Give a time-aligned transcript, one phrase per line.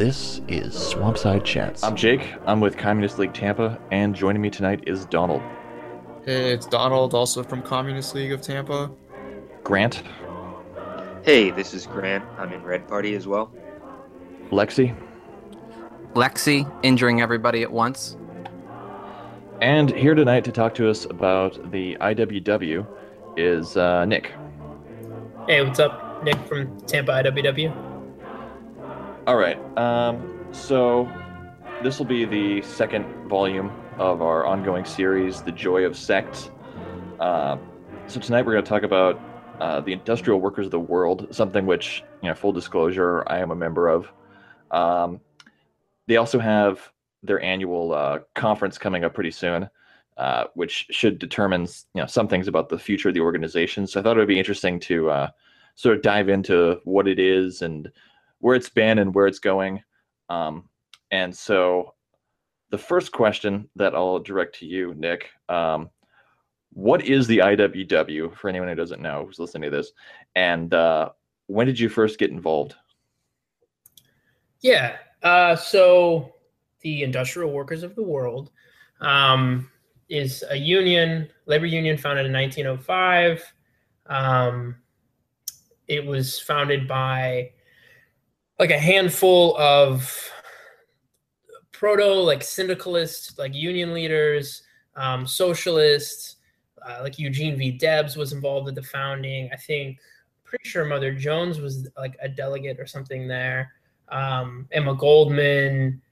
[0.00, 1.84] This is Swampside Chats.
[1.84, 2.32] I'm Jake.
[2.46, 5.42] I'm with Communist League Tampa, and joining me tonight is Donald.
[6.24, 8.90] Hey, it's Donald, also from Communist League of Tampa.
[9.62, 10.02] Grant.
[11.22, 12.24] Hey, this is Grant.
[12.38, 13.52] I'm in Red Party as well.
[14.50, 14.96] Lexi.
[16.14, 18.16] Lexi injuring everybody at once.
[19.60, 22.86] And here tonight to talk to us about the IWW
[23.36, 24.32] is uh, Nick.
[25.46, 26.24] Hey, what's up?
[26.24, 27.89] Nick from Tampa IWW.
[29.30, 29.60] All right.
[29.78, 31.08] Um, so
[31.84, 36.50] this will be the second volume of our ongoing series, The Joy of Sects.
[37.20, 37.56] Uh,
[38.08, 39.20] so tonight we're going to talk about
[39.60, 43.52] uh, the industrial workers of the world, something which, you know, full disclosure, I am
[43.52, 44.12] a member of.
[44.72, 45.20] Um,
[46.08, 46.90] they also have
[47.22, 49.70] their annual uh, conference coming up pretty soon,
[50.16, 53.86] uh, which should determine, you know, some things about the future of the organization.
[53.86, 55.28] So I thought it would be interesting to uh,
[55.76, 57.92] sort of dive into what it is and
[58.40, 59.82] where it's been and where it's going.
[60.28, 60.68] Um,
[61.10, 61.94] and so
[62.70, 65.30] the first question that I'll direct to you, Nick.
[65.48, 65.90] Um,
[66.72, 69.92] what is the IWW for anyone who doesn't know who's listening to this?
[70.36, 71.10] And uh,
[71.46, 72.74] when did you first get involved?
[74.60, 74.96] Yeah.
[75.22, 76.34] Uh, so
[76.82, 78.50] the Industrial Workers of the World
[79.00, 79.70] um,
[80.08, 83.52] is a union, labor union founded in 1905.
[84.06, 84.76] Um,
[85.88, 87.50] it was founded by
[88.60, 90.30] like a handful of
[91.72, 94.62] proto like syndicalists, like union leaders,
[94.96, 96.36] um, socialists,
[96.86, 97.70] uh, like Eugene V.
[97.72, 99.48] Debs was involved with the founding.
[99.50, 99.98] I think,
[100.44, 103.72] pretty sure Mother Jones was like a delegate or something there.
[104.10, 106.02] Um, Emma Goldman,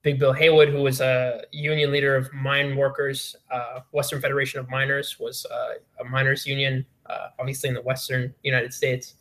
[0.00, 4.70] Big Bill Haywood, who was a union leader of mine workers, uh, Western Federation of
[4.70, 9.16] Miners, was uh, a miners union, uh, obviously in the Western United States.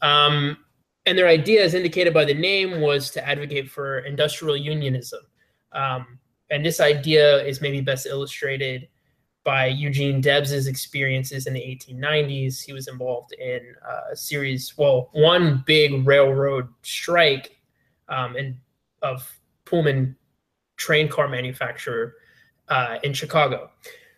[0.00, 0.56] Um,
[1.06, 5.20] and their idea, as indicated by the name, was to advocate for industrial unionism.
[5.72, 6.18] Um,
[6.50, 8.88] and this idea is maybe best illustrated
[9.44, 12.64] by Eugene Debs's experiences in the 1890s.
[12.64, 13.74] He was involved in
[14.10, 17.56] a series, well, one big railroad strike
[18.08, 18.36] um,
[19.02, 20.16] of Pullman
[20.76, 22.14] train car manufacturer
[22.68, 23.70] uh, in Chicago.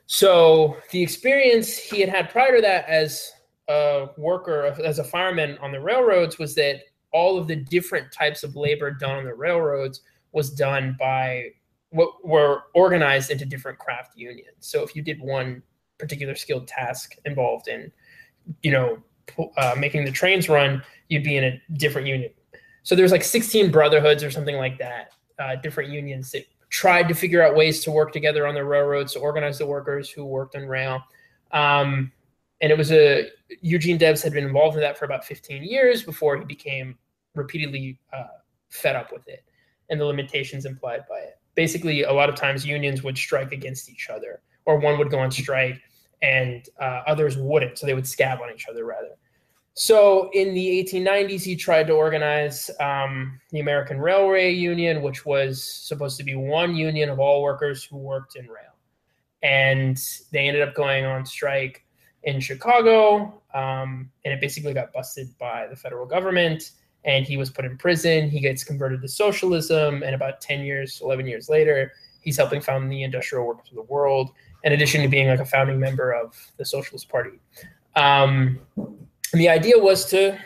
[0.06, 3.30] So the experience he had had prior to that as
[3.68, 6.80] a worker, as a fireman on the railroads, was that
[7.12, 10.02] all of the different types of labor done on the railroads
[10.32, 11.48] was done by
[11.90, 14.56] what were organized into different craft unions.
[14.60, 15.62] So if you did one
[15.98, 17.90] particular skilled task involved in,
[18.62, 18.98] you know,
[19.56, 22.30] uh, making the trains run, you'd be in a different union.
[22.82, 27.14] So there's like 16 brotherhoods or something like that, uh, different unions that tried to
[27.14, 30.56] figure out ways to work together on the railroads to organize the workers who worked
[30.56, 31.02] on rail.
[31.52, 32.12] Um,
[32.60, 33.28] and it was a
[33.60, 36.98] Eugene Debs had been involved in that for about 15 years before he became
[37.34, 38.24] repeatedly uh,
[38.68, 39.44] fed up with it
[39.90, 41.38] and the limitations implied by it.
[41.54, 45.18] Basically, a lot of times unions would strike against each other, or one would go
[45.18, 45.80] on strike
[46.22, 49.16] and uh, others wouldn't, so they would scab on each other rather.
[49.74, 55.62] So in the 1890s, he tried to organize um, the American Railway Union, which was
[55.62, 58.74] supposed to be one union of all workers who worked in rail.
[59.42, 59.96] And
[60.32, 61.84] they ended up going on strike
[62.24, 66.72] in Chicago, um, and it basically got busted by the federal government.
[67.04, 68.28] And he was put in prison.
[68.28, 72.90] He gets converted to socialism, and about 10 years, 11 years later, he's helping found
[72.90, 74.30] the Industrial Workers of the World,
[74.64, 77.38] in addition to being like a founding member of the Socialist Party.
[77.94, 80.38] Um, and the idea was to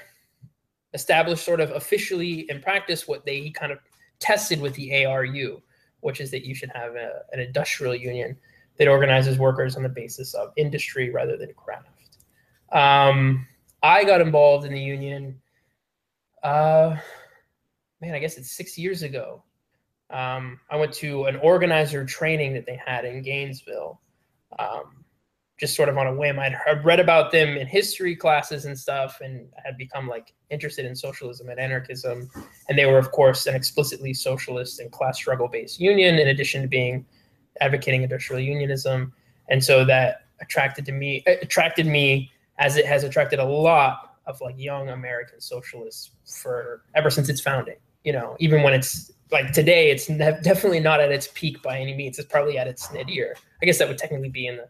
[0.95, 3.79] establish sort of officially in practice what they kind of
[4.19, 5.61] tested with the ARU,
[6.01, 8.37] which is that you should have a, an industrial union
[8.79, 11.89] that organizes workers on the basis of industry rather than craft.
[12.73, 13.47] Um,
[13.83, 15.41] I got involved in the union,
[16.43, 16.97] uh,
[18.01, 19.45] man, I guess it's six years ago.
[20.11, 24.01] Um, I went to an organizer training that they had in Gainesville.
[24.59, 25.03] Um,
[25.63, 26.41] just sort of on a whim.
[26.41, 30.85] I'd, I'd read about them in history classes and stuff, and had become like interested
[30.85, 32.29] in socialism and anarchism.
[32.69, 36.63] And they were, of course, an explicitly socialist and class struggle based union, in addition
[36.63, 37.07] to being
[37.61, 39.13] advocating industrial unionism.
[39.49, 44.41] And so that attracted to me attracted me as it has attracted a lot of
[44.41, 47.77] like young American socialists for ever since its founding.
[48.05, 51.95] You know, even when it's like today, it's definitely not at its peak by any
[51.95, 52.19] means.
[52.19, 53.35] It's probably at its nadir.
[53.63, 54.69] I guess that would technically be in the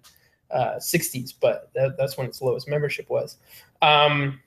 [0.54, 3.38] uh, 60s, but that, that's when its lowest membership was.
[3.80, 4.40] Um,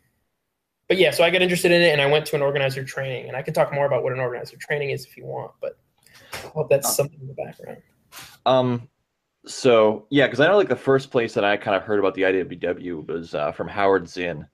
[0.88, 3.28] but yeah, so I got interested in it and I went to an organizer training.
[3.28, 5.78] And I can talk more about what an organizer training is if you want, but
[6.34, 7.82] I hope that's uh, something in the background.
[8.46, 8.88] Um,
[9.46, 12.16] so yeah, because I know like the first place that I kind of heard about
[12.16, 14.46] the IWW was uh, from Howard Zinn,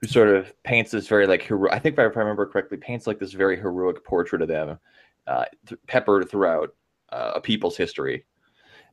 [0.00, 1.70] who sort of paints this very like hero.
[1.70, 4.78] I think if I remember correctly, paints like this very heroic portrait of them,
[5.26, 6.74] uh, th- peppered throughout
[7.10, 8.24] uh, a people's history.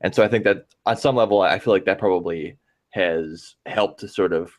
[0.01, 2.57] And so I think that on some level, I feel like that probably
[2.89, 4.51] has helped to sort of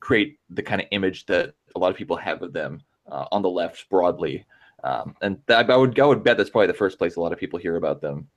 [0.00, 3.42] create the kind of image that a lot of people have of them uh, on
[3.42, 4.44] the left broadly.
[4.82, 7.32] Um, and that, I would I would bet that's probably the first place a lot
[7.32, 8.28] of people hear about them.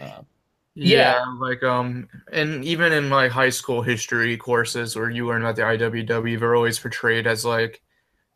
[0.00, 0.22] Uh,
[0.74, 1.24] Yeah, Yeah.
[1.38, 5.62] like um, and even in like high school history courses where you learn about the
[5.62, 7.82] IWW, they're always portrayed as like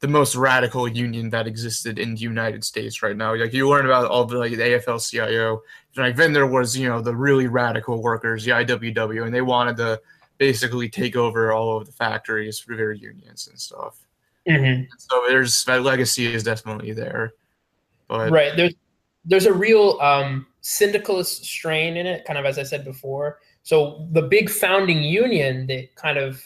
[0.00, 3.34] the most radical union that existed in the United States right now.
[3.34, 5.62] Like you learn about all the like the AFL-CIO,
[5.96, 9.40] and, like then there was you know the really radical workers, the IWW, and they
[9.40, 10.00] wanted to
[10.36, 13.96] basically take over all of the factories for their unions and stuff.
[14.46, 14.88] Mhm.
[14.98, 17.32] So there's that legacy is definitely there,
[18.08, 18.74] but right there's
[19.24, 24.06] there's a real um syndicalist strain in it kind of as i said before so
[24.12, 26.42] the big founding union that kind of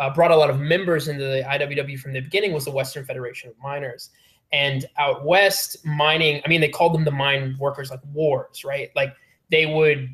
[0.00, 3.04] uh, brought a lot of members into the iww from the beginning was the western
[3.04, 4.10] federation of miners
[4.52, 8.90] and out west mining i mean they called them the mine workers like wars right
[8.94, 9.14] like
[9.50, 10.08] they would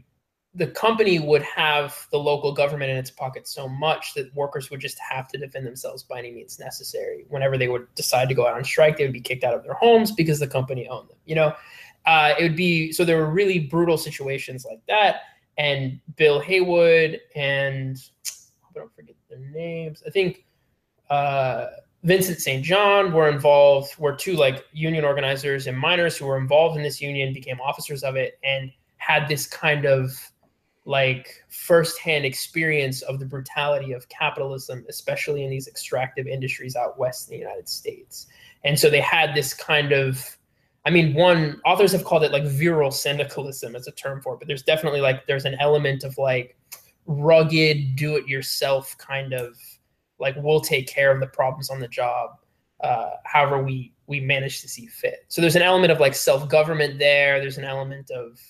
[0.55, 4.81] the company would have the local government in its pocket so much that workers would
[4.81, 7.25] just have to defend themselves by any means necessary.
[7.29, 9.63] Whenever they would decide to go out on strike, they would be kicked out of
[9.63, 11.19] their homes because the company owned them.
[11.25, 11.55] You know,
[12.07, 15.23] uh, it would be so there were really brutal situations like that.
[15.59, 20.03] And Bill Haywood and I don't forget their names.
[20.07, 20.47] I think
[21.11, 21.67] uh,
[22.03, 22.65] Vincent St.
[22.65, 23.99] John were involved.
[23.99, 28.03] Were two like union organizers and miners who were involved in this union, became officers
[28.03, 30.13] of it, and had this kind of
[30.87, 37.29] like firsthand experience of the brutality of capitalism, especially in these extractive industries out west
[37.29, 38.27] in the United States.
[38.65, 40.37] And so they had this kind of,
[40.85, 44.39] I mean, one authors have called it like virile syndicalism as a term for it,
[44.39, 46.57] but there's definitely like there's an element of like
[47.07, 49.57] rugged, do it yourself kind of
[50.19, 52.31] like we'll take care of the problems on the job,
[52.83, 55.21] uh, however we we manage to see fit.
[55.29, 57.41] So there's an element of like self government there.
[57.41, 58.41] There's an element of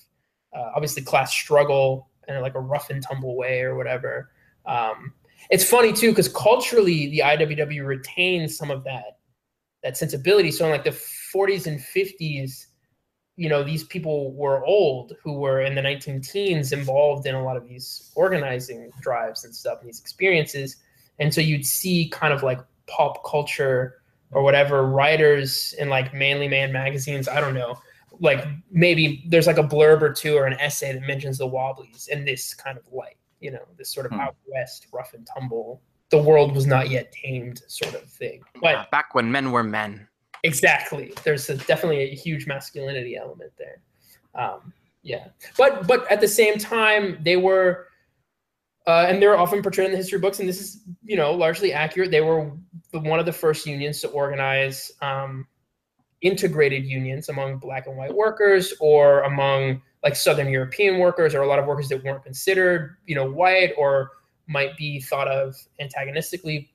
[0.57, 4.31] uh, obviously class struggle in like a rough and tumble way or whatever.
[4.67, 5.13] Um,
[5.51, 9.19] it's funny too because culturally the IWW retains some of that
[9.83, 10.51] that sensibility.
[10.51, 10.93] So in like the
[11.35, 12.67] 40s and 50s,
[13.37, 17.43] you know, these people were old who were in the 19 teens involved in a
[17.43, 20.77] lot of these organizing drives and stuff and these experiences.
[21.19, 26.49] And so you'd see kind of like pop culture or whatever writers in like Manly
[26.49, 27.29] Man magazines.
[27.29, 27.79] I don't know
[28.21, 32.09] like maybe there's like a blurb or two or an essay that mentions the Wobblies
[32.09, 34.21] in this kind of light, you know, this sort of Hmm.
[34.21, 38.43] out west, rough and tumble, the world was not yet tamed sort of thing.
[38.61, 40.07] But back when men were men.
[40.43, 43.81] Exactly, there's a, definitely a huge masculinity element there.
[44.35, 44.73] Um,
[45.03, 47.87] yeah, but but at the same time, they were,
[48.87, 51.73] uh, and they're often portrayed in the history books, and this is you know largely
[51.73, 52.11] accurate.
[52.11, 52.53] They were
[52.93, 54.93] the, one of the first unions to organize.
[55.01, 55.47] Um,
[56.23, 61.47] integrated unions among black and white workers or among like southern european workers or a
[61.47, 64.11] lot of workers that weren't considered you know white or
[64.47, 66.71] might be thought of antagonistically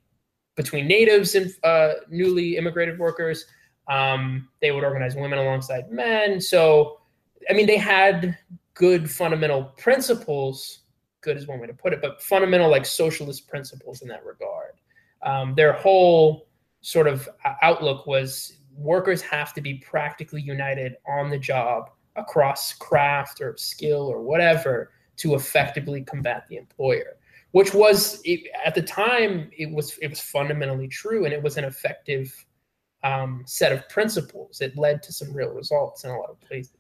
[0.56, 3.46] between natives and uh, newly immigrated workers
[3.88, 6.40] um, they would organize women alongside men.
[6.42, 7.00] So
[7.50, 8.38] i mean they had
[8.74, 10.80] good fundamental principles.
[11.22, 14.74] Good is one way to put it but fundamental like socialist principles in that regard.
[15.24, 16.48] Um, their whole
[16.82, 22.74] sort of uh, outlook was workers have to be practically united on the job across
[22.74, 27.18] craft or skill or whatever to effectively combat the employer
[27.56, 28.22] which was
[28.66, 32.46] at the time it was it was fundamentally true and it was an effective
[33.06, 36.74] um, set of principles it led to some real results in a lot of places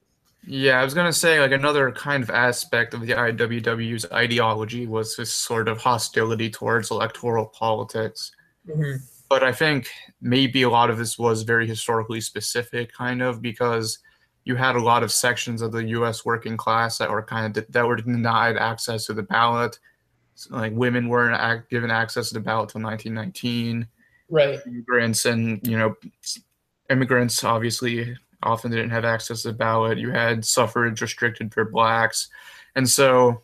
[0.47, 5.15] Yeah, I was gonna say like another kind of aspect of the IWW's ideology was
[5.15, 8.31] this sort of hostility towards electoral politics.
[8.67, 8.99] Mhm.
[9.29, 9.89] But I think
[10.21, 13.99] maybe a lot of this was very historically specific, kind of because
[14.43, 16.23] you had a lot of sections of the U.S.
[16.23, 19.79] working class that were kind of that were denied access to the ballot.
[20.35, 23.87] So, like women weren't given access to the ballot until 1919
[24.29, 24.59] right.
[24.65, 25.95] Immigrants and you know
[26.89, 29.97] immigrants obviously often didn't have access to the ballot.
[29.97, 32.29] You had suffrage restricted for blacks.
[32.75, 33.41] And so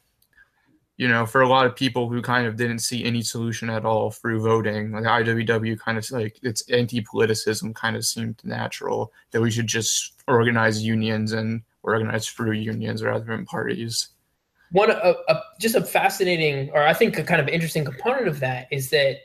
[1.02, 3.86] you know for a lot of people who kind of didn't see any solution at
[3.86, 9.42] all through voting like iww kind of like its anti-politicism kind of seemed natural that
[9.42, 14.10] we should just organize unions and organize through unions rather than parties.
[14.72, 18.40] One a, a, just a fascinating or i think a kind of interesting component of
[18.42, 19.18] that is that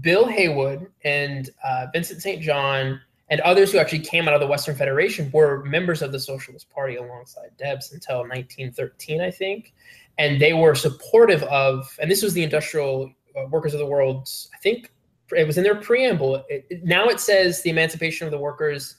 [0.00, 4.46] bill haywood and uh, vincent st john and others who actually came out of the
[4.46, 9.72] western federation were members of the socialist party alongside debs until 1913 i think
[10.18, 14.28] and they were supportive of and this was the industrial uh, workers of the World,
[14.54, 14.90] i think
[15.32, 16.36] it was in their preamble.
[16.48, 18.96] It, it- now it says the emancipation of the workers.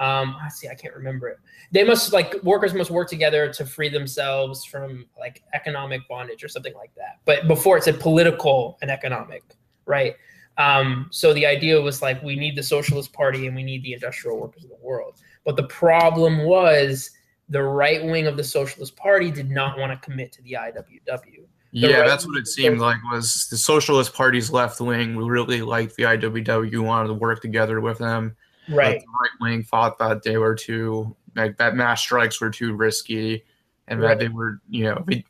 [0.00, 0.68] Um, I see.
[0.68, 1.38] I can't remember it.
[1.70, 6.48] They must like workers must work together to free themselves from like economic bondage or
[6.48, 7.20] something like that.
[7.24, 9.42] But before it said political and economic,
[9.86, 10.14] right?
[10.56, 13.92] Um, so the idea was like we need the Socialist Party and we need the
[13.94, 15.20] industrial workers of the world.
[15.44, 17.10] But the problem was
[17.48, 21.44] the right wing of the Socialist Party did not want to commit to the IWW.
[21.72, 22.98] Yeah, right- that's what it seemed like.
[23.10, 25.16] Was the Socialist Party's left wing?
[25.16, 28.36] We really liked the IWW, wanted to work together with them.
[28.68, 29.00] But Right.
[29.00, 33.44] the right wing thought that they were too like that mass strikes were too risky,
[33.88, 34.10] and Right.
[34.10, 35.24] that they were you know they,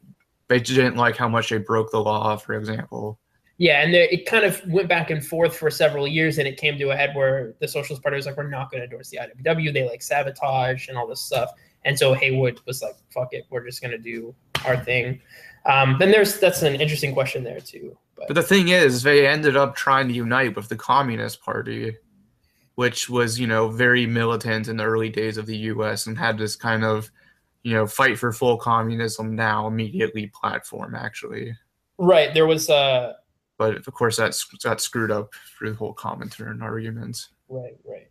[0.48, 3.18] they didn't like how much they broke the law, for example.
[3.56, 6.56] Yeah, and there, it kind of went back and forth for several years, and it
[6.56, 9.10] came to a head where the Socialist Party was like, "We're not going to endorse
[9.10, 11.50] the IWW." They like sabotage and all this stuff,
[11.84, 14.34] and so Haywood was like, "Fuck it, we're just going to do
[14.66, 15.20] our thing."
[15.66, 17.96] Um, then there's that's an interesting question there too.
[18.16, 21.96] But, But the thing is, they ended up trying to unite with the Communist Party,
[22.74, 26.38] which was, you know, very militant in the early days of the US and had
[26.38, 27.10] this kind of,
[27.62, 31.56] you know, fight for full communism now immediately platform, actually.
[31.98, 33.14] right, there was uh,
[33.58, 37.30] But of course, that's got screwed up through the whole Comintern arguments.
[37.48, 38.08] right, right.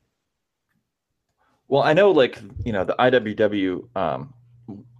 [1.68, 4.34] Well, I know like you know the IWW, um,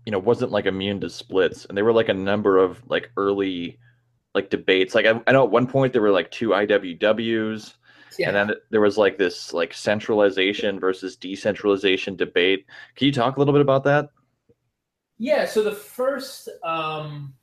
[0.06, 3.12] you know, wasn't like immune to splits, and there were like a number of like
[3.16, 3.78] early
[4.34, 4.96] like debates.
[4.96, 7.76] Like I, I know at one point there were like two IWWs,
[8.18, 12.66] Yeah, and then there was like this like centralization versus decentralization debate.
[12.96, 14.10] Can you talk a little bit about that?
[15.18, 17.34] Yeah, so the first um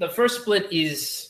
[0.00, 1.28] the first split is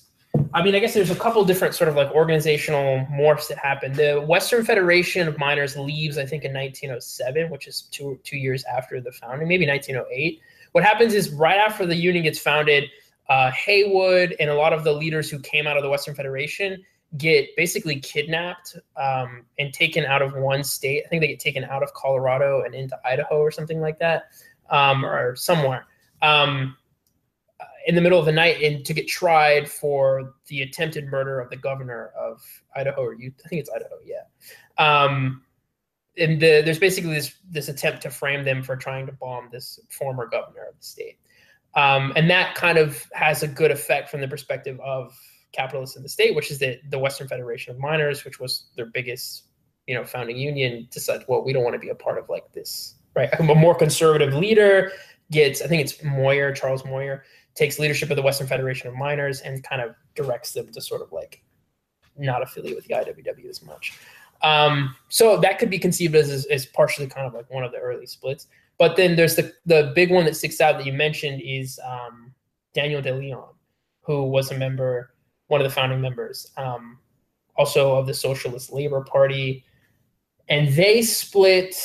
[0.54, 3.92] I mean, I guess there's a couple different sort of like organizational morphs that happen.
[3.92, 8.64] The Western Federation of Miners leaves, I think, in 1907, which is two two years
[8.64, 10.40] after the founding, maybe 1908.
[10.72, 12.84] What happens is right after the union gets founded,
[13.28, 16.82] uh, Haywood and a lot of the leaders who came out of the Western Federation
[17.16, 21.02] get basically kidnapped um, and taken out of one state.
[21.04, 24.30] I think they get taken out of Colorado and into Idaho or something like that,
[24.70, 25.86] um, or somewhere
[26.22, 26.76] um,
[27.86, 31.50] in the middle of the night, and to get tried for the attempted murder of
[31.50, 32.42] the governor of
[32.76, 33.42] Idaho or Utah.
[33.44, 33.96] I think it's Idaho.
[34.04, 34.22] Yeah.
[34.78, 35.42] Um,
[36.16, 39.78] and the, there's basically this this attempt to frame them for trying to bomb this
[39.90, 41.18] former governor of the state.
[41.74, 45.16] Um, and that kind of has a good effect from the perspective of
[45.52, 48.86] capitalists in the state, which is that the Western Federation of Miners, which was their
[48.86, 49.44] biggest,
[49.86, 52.50] you know, founding union, decided, well, we don't want to be a part of like
[52.52, 53.28] this, right?
[53.38, 54.92] A more conservative leader
[55.30, 59.40] gets, I think it's Moyer, Charles Moyer, takes leadership of the Western Federation of Miners
[59.40, 61.42] and kind of directs them to sort of like
[62.16, 63.98] not affiliate with the IWW as much.
[64.42, 67.72] Um, so that could be conceived as, as as partially kind of like one of
[67.72, 68.46] the early splits.
[68.78, 72.32] But then there's the the big one that sticks out that you mentioned is um,
[72.74, 73.48] Daniel De Leon,
[74.02, 75.14] who was a member,
[75.48, 76.98] one of the founding members, um,
[77.56, 79.64] also of the Socialist Labor Party,
[80.48, 81.76] and they split.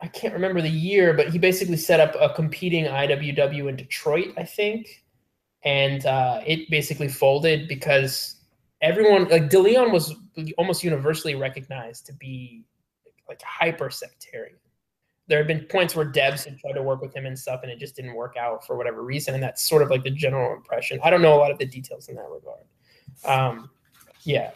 [0.00, 4.32] I can't remember the year, but he basically set up a competing IWW in Detroit,
[4.36, 5.04] I think,
[5.64, 8.36] and uh, it basically folded because
[8.80, 10.14] everyone like De Leon was
[10.56, 12.64] almost universally recognized to be
[13.28, 14.56] like hyper sectarian.
[15.26, 17.70] There have been points where Debs had tried to work with him and stuff, and
[17.70, 19.34] it just didn't work out for whatever reason.
[19.34, 20.98] And that's sort of like the general impression.
[21.02, 22.64] I don't know a lot of the details in that regard.
[23.26, 23.68] Um,
[24.22, 24.52] yeah,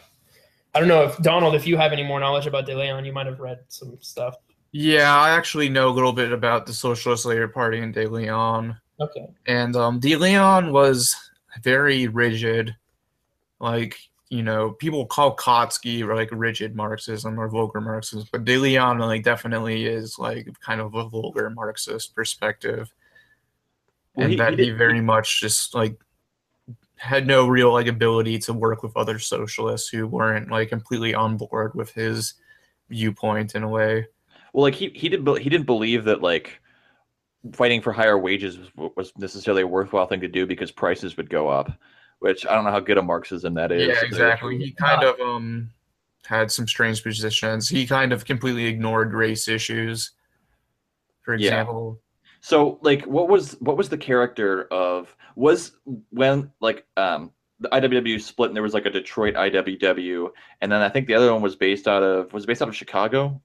[0.75, 3.13] I don't know if Donald, if you have any more knowledge about De Leon, you
[3.13, 4.37] might have read some stuff.
[4.73, 8.77] Yeah, I actually know a little bit about the Socialist Labor Party and De Leon.
[8.99, 9.27] Okay.
[9.47, 11.15] And um, De Leon was
[11.63, 12.75] very rigid.
[13.61, 13.99] Like,
[14.31, 19.23] you know, people call Kautsky like rigid Marxism or vulgar Marxism, but De Leon like
[19.25, 22.91] definitely is like kind of a vulgar Marxist perspective.
[24.15, 26.01] Well, and he- that he he, very much just like
[26.97, 31.37] had no real like ability to work with other socialists who weren't like completely on
[31.37, 32.35] board with his
[32.89, 34.07] viewpoint in a way.
[34.53, 36.61] Well, like he he did he didn't believe that like
[37.53, 41.31] fighting for higher wages was, was necessarily a worthwhile thing to do because prices would
[41.31, 41.71] go up.
[42.21, 43.89] Which I don't know how good a Marxism that is.
[43.89, 44.57] Yeah, exactly.
[44.59, 45.71] He kind of um
[46.27, 47.69] had some strange positions.
[47.69, 50.13] He kind of completely ignored race issues.
[51.23, 51.47] For Yeah.
[51.49, 52.01] example,
[52.41, 55.73] So, like, what was what was the character of was
[56.11, 60.31] when like um the IWW split and there was like a Detroit IWW,
[60.61, 62.69] and then I think the other one was based out of was it based out
[62.69, 63.41] of Chicago.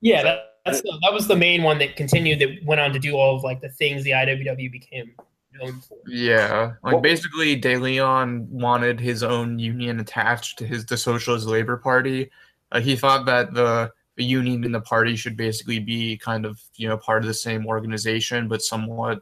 [0.00, 2.98] Yeah, that, that's the, that was the main one that continued that went on to
[2.98, 5.12] do all of like the things the IWW became
[5.60, 5.98] known for.
[6.06, 11.46] yeah, like Well- basically, De Leon wanted his own union attached to his the Socialist
[11.46, 12.30] Labor Party.
[12.70, 16.60] Uh, he thought that the the union and the party should basically be kind of
[16.76, 19.20] you know part of the same organization, but somewhat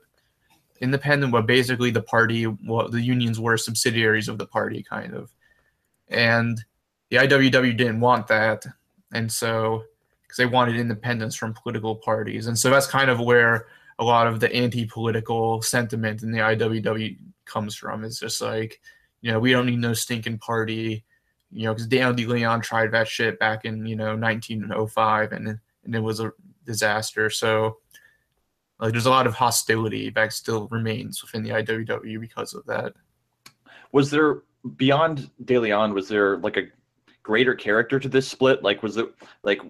[0.80, 5.30] independent, but basically the party, well, the unions were subsidiaries of the party, kind of.
[6.08, 6.58] And
[7.10, 8.64] the IWW didn't want that,
[9.12, 9.84] and so
[10.30, 13.66] because they wanted independence from political parties, and so that's kind of where
[13.98, 18.04] a lot of the anti-political sentiment in the IWW comes from.
[18.04, 18.80] It's just like,
[19.20, 21.04] you know, we don't need no stinking party,
[21.50, 25.58] you know, because Daniel De Leon tried that shit back in you know 1905, and
[25.84, 26.32] and it was a
[26.64, 27.28] disaster.
[27.28, 27.78] So
[28.78, 32.94] like there's a lot of hostility that still remains within the IWW because of that.
[33.92, 34.42] Was there
[34.76, 35.92] beyond De Leon?
[35.92, 36.68] Was there like a
[37.22, 38.62] greater character to this split?
[38.62, 39.60] Like, was it like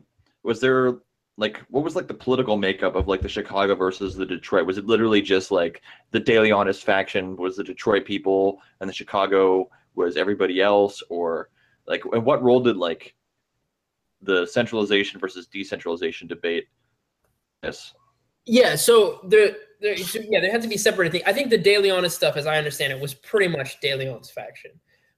[0.42, 0.98] was there
[1.36, 4.66] like what was like the political makeup of like the Chicago versus the Detroit?
[4.66, 8.94] Was it literally just like the De Leonist faction was the Detroit people and the
[8.94, 11.50] Chicago was everybody else, or
[11.86, 13.14] like and what role did like
[14.22, 16.66] the centralization versus decentralization debate?
[17.62, 17.94] Yes.
[18.46, 21.24] Yeah, so there, there yeah, there had to be separate things.
[21.26, 24.32] I think the De Leonist stuff, as I understand it, was pretty much De Leonist
[24.32, 24.72] faction,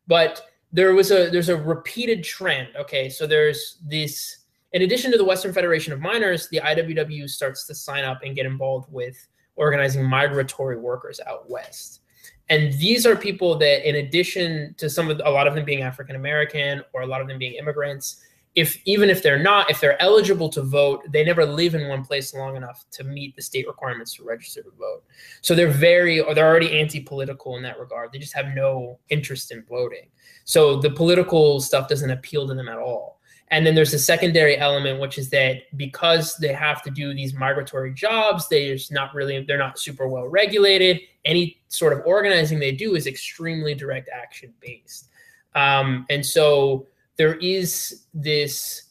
[0.07, 2.69] but there was a there's a repeated trend.
[2.76, 4.38] Okay, so there's this.
[4.73, 8.35] In addition to the Western Federation of Miners, the IWW starts to sign up and
[8.35, 12.00] get involved with organizing migratory workers out west.
[12.49, 15.83] And these are people that, in addition to some of a lot of them being
[15.83, 18.23] African American or a lot of them being immigrants,
[18.55, 22.05] if even if they're not, if they're eligible to vote, they never live in one
[22.05, 25.02] place long enough to meet the state requirements to register to vote.
[25.41, 28.12] So they're very, or they're already anti-political in that regard.
[28.12, 30.09] They just have no interest in voting.
[30.45, 33.21] So the political stuff doesn't appeal to them at all.
[33.52, 37.35] And then there's a secondary element, which is that because they have to do these
[37.35, 41.00] migratory jobs, they're not really, they're not super well regulated.
[41.26, 45.10] Any sort of organizing they do is extremely direct action based.
[45.54, 46.86] Um, and so
[47.19, 48.84] there is this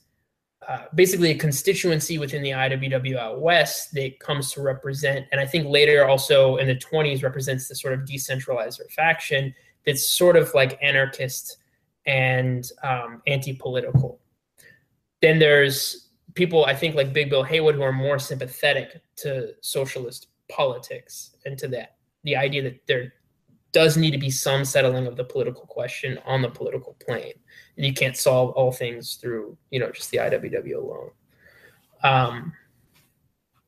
[0.70, 5.46] uh, basically a constituency within the IWW out west that comes to represent, and I
[5.48, 9.56] think later also in the 20s represents the sort of decentralizer faction
[9.88, 11.58] that's sort of like anarchist
[12.06, 14.21] and um, anti-political.
[15.22, 20.28] Then there's people I think like Big Bill Haywood who are more sympathetic to socialist
[20.50, 23.14] politics and to that the idea that there
[23.72, 27.34] does need to be some settling of the political question on the political plane
[27.78, 31.12] and you can't solve all things through you know just the IWW alone.
[32.04, 32.54] Um,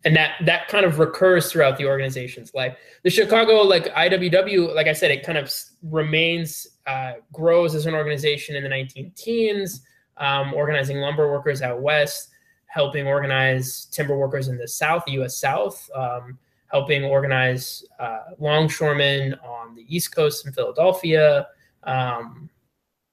[0.06, 2.76] and that that kind of recurs throughout the organization's life.
[3.04, 7.94] The Chicago like IWW, like I said, it kind of remains uh, grows as an
[7.94, 9.82] organization in the 19 teens,
[10.18, 12.30] um, organizing lumber workers out west,
[12.68, 15.38] helping organize timber workers in the South, U.S.
[15.38, 15.90] South.
[15.96, 16.38] Um,
[16.74, 21.48] helping organize uh, longshoremen on the East Coast in Philadelphia,
[21.84, 22.50] um,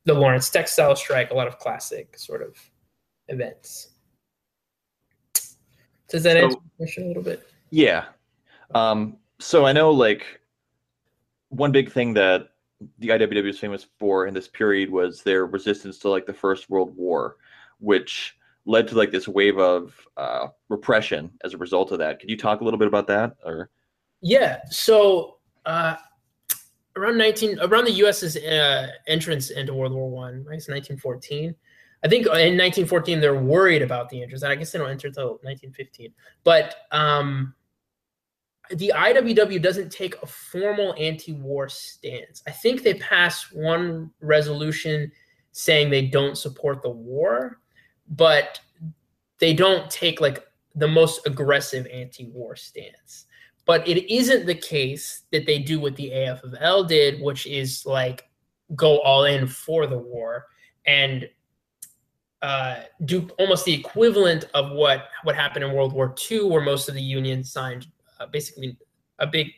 [0.06, 2.56] the Lawrence textile strike, a lot of classic sort of
[3.28, 3.90] events.
[6.08, 7.46] Does that so, answer the question a little bit?
[7.68, 8.06] Yeah.
[8.74, 10.40] Um, so I know like
[11.50, 12.48] one big thing that
[12.98, 16.70] the IWW is famous for in this period was their resistance to like the First
[16.70, 17.36] World War,
[17.78, 22.20] which led to like this wave of uh, repression as a result of that.
[22.20, 23.36] Could you talk a little bit about that?
[23.44, 23.70] Or
[24.20, 25.96] yeah, so uh,
[26.96, 30.58] around 19 around the U.S.'s uh, entrance into World War One, right?
[30.58, 31.54] It's 1914.
[32.02, 34.42] I think in 1914 they're worried about the entrance.
[34.42, 36.12] I guess they don't enter until 1915.
[36.44, 37.54] But um,
[38.70, 42.42] the IWW doesn't take a formal anti-war stance.
[42.46, 45.10] I think they pass one resolution
[45.52, 47.58] saying they don't support the war,
[48.08, 48.60] but
[49.38, 53.26] they don't take like the most aggressive anti-war stance.
[53.66, 58.28] But it isn't the case that they do what the AFL did, which is like
[58.76, 60.46] go all in for the war
[60.86, 61.28] and
[62.42, 66.88] uh, do almost the equivalent of what what happened in World War II, where most
[66.88, 67.86] of the unions signed
[68.20, 68.76] uh, basically
[69.18, 69.48] a big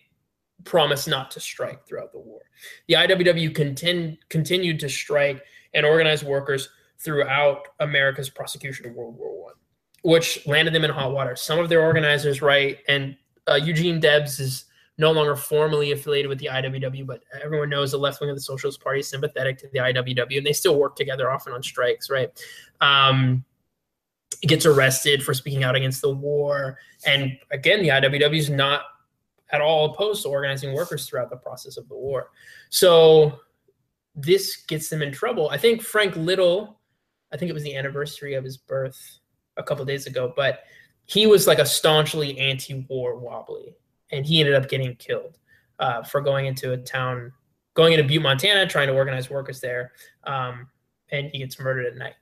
[0.65, 2.41] promise not to strike throughout the war.
[2.89, 5.43] The IWW contend, continued to strike
[5.75, 9.55] and organize workers throughout America's prosecution of World War One,
[10.03, 11.35] which landed them in hot water.
[11.37, 13.17] Some of their organizers, right, and
[13.49, 14.67] uh, Eugene Debs is
[14.99, 18.43] no longer formally affiliated with the IWW, but everyone knows the left wing of the
[18.43, 22.11] Socialist Party is sympathetic to the IWW, and they still work together often on strikes,
[22.11, 22.29] right?
[22.81, 23.45] Um,
[24.49, 28.83] gets arrested for speaking out against the war, and again, the IWW is not
[29.53, 32.31] at all opposed to organizing workers throughout the process of the war.
[32.71, 33.41] So
[34.15, 35.49] this gets them in trouble.
[35.51, 36.81] I think Frank Little,
[37.33, 39.19] I think it was the anniversary of his birth
[39.57, 40.61] a couple days ago, but
[41.05, 43.75] he was like a staunchly anti-war wobbly,
[44.11, 45.39] and he ended up getting killed
[45.79, 47.33] uh, for going into a town,
[47.75, 49.93] going into Butte, Montana, trying to organize workers there,
[50.25, 50.69] um,
[51.11, 52.15] and he gets murdered at night.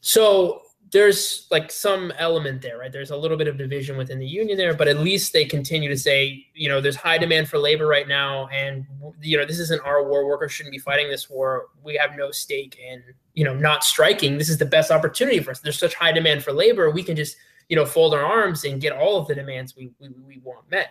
[0.00, 2.92] So there's like some element there, right?
[2.92, 5.88] There's a little bit of division within the union there, but at least they continue
[5.88, 8.86] to say, you know, there's high demand for labor right now, and
[9.20, 10.26] you know, this isn't our war.
[10.26, 11.66] Workers shouldn't be fighting this war.
[11.82, 13.02] We have no stake in,
[13.34, 14.38] you know, not striking.
[14.38, 15.60] This is the best opportunity for us.
[15.60, 16.90] There's such high demand for labor.
[16.90, 17.36] We can just,
[17.68, 20.70] you know, fold our arms and get all of the demands we we, we want
[20.70, 20.90] met.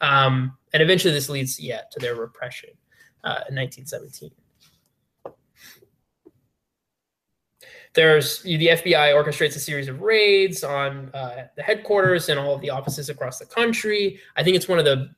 [0.00, 2.70] Um, and eventually, this leads, yeah, to their repression
[3.24, 4.30] uh, in 1917.
[7.94, 12.60] There's the FBI orchestrates a series of raids on uh, the headquarters and all of
[12.60, 14.18] the offices across the country.
[14.36, 15.10] I think it's one of the,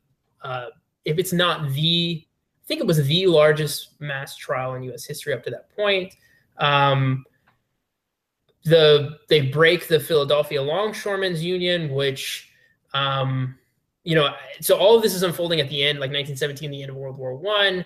[0.43, 0.67] uh,
[1.07, 5.07] if it's not the, I think it was the largest mass trial in U.S.
[5.07, 6.15] history up to that point.
[6.59, 7.25] Um,
[8.65, 12.51] the they break the Philadelphia Longshoremen's Union, which,
[12.93, 13.57] um,
[14.05, 16.91] you know, so all of this is unfolding at the end, like 1917, the end
[16.91, 17.85] of World War One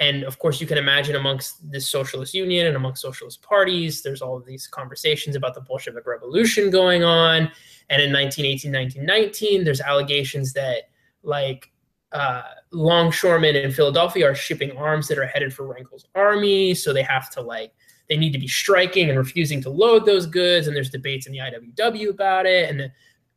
[0.00, 4.22] and of course you can imagine amongst this socialist union and amongst socialist parties there's
[4.22, 7.50] all of these conversations about the bolshevik revolution going on.
[7.90, 10.90] And in 1918 1919 there's allegations that
[11.22, 11.70] like
[12.12, 16.74] uh, longshoremen in philadelphia are shipping arms that are headed for Wrangel's army.
[16.74, 17.72] So they have to like
[18.08, 20.66] they need to be striking and refusing to load those goods.
[20.66, 22.68] And there's debates in the iww about it.
[22.68, 22.90] And the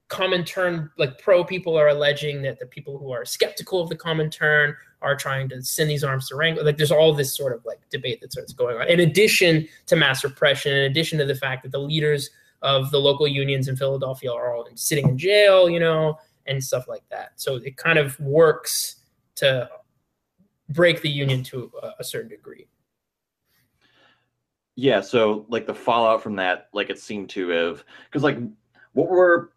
[0.09, 4.75] Comintern like pro people are alleging that the people who are skeptical of the Comintern
[5.03, 6.65] are trying to send these arms to Wrangel.
[6.65, 8.87] Like there's all this sort of like debate that starts going on.
[8.87, 12.29] In addition to mass repression, in addition to the fact that the leaders
[12.61, 16.87] of the local unions in Philadelphia are all sitting in jail, you know, and stuff
[16.87, 17.33] like that.
[17.35, 18.95] So it kind of works
[19.35, 19.69] to
[20.69, 22.67] break the union to a, certain degree.
[24.75, 28.37] Yeah, so like the fallout from that, like it seemed to have, because like
[28.93, 29.51] what were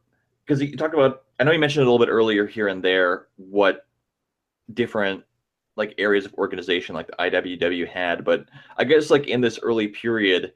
[0.44, 3.28] because you talked about i know you mentioned a little bit earlier here and there
[3.37, 3.87] what
[4.74, 5.22] different
[5.76, 9.88] like areas of organization like the iww had but i guess like in this early
[9.88, 10.52] period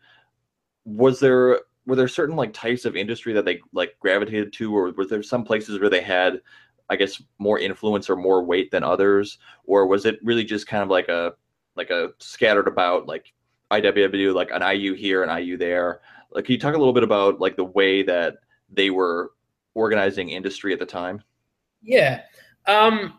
[0.84, 4.90] was there were there certain like types of industry that they like gravitated to or
[4.92, 6.40] was there some places where they had
[6.88, 10.82] i guess more influence or more weight than others or was it really just kind
[10.82, 11.32] of like a
[11.76, 13.32] like a scattered about like
[13.70, 16.00] iww like an iu here an iu there
[16.32, 18.36] like can you talk a little bit about like the way that
[18.72, 19.32] they were
[19.74, 21.22] organizing industry at the time?
[21.82, 22.22] Yeah.
[22.66, 23.18] Um,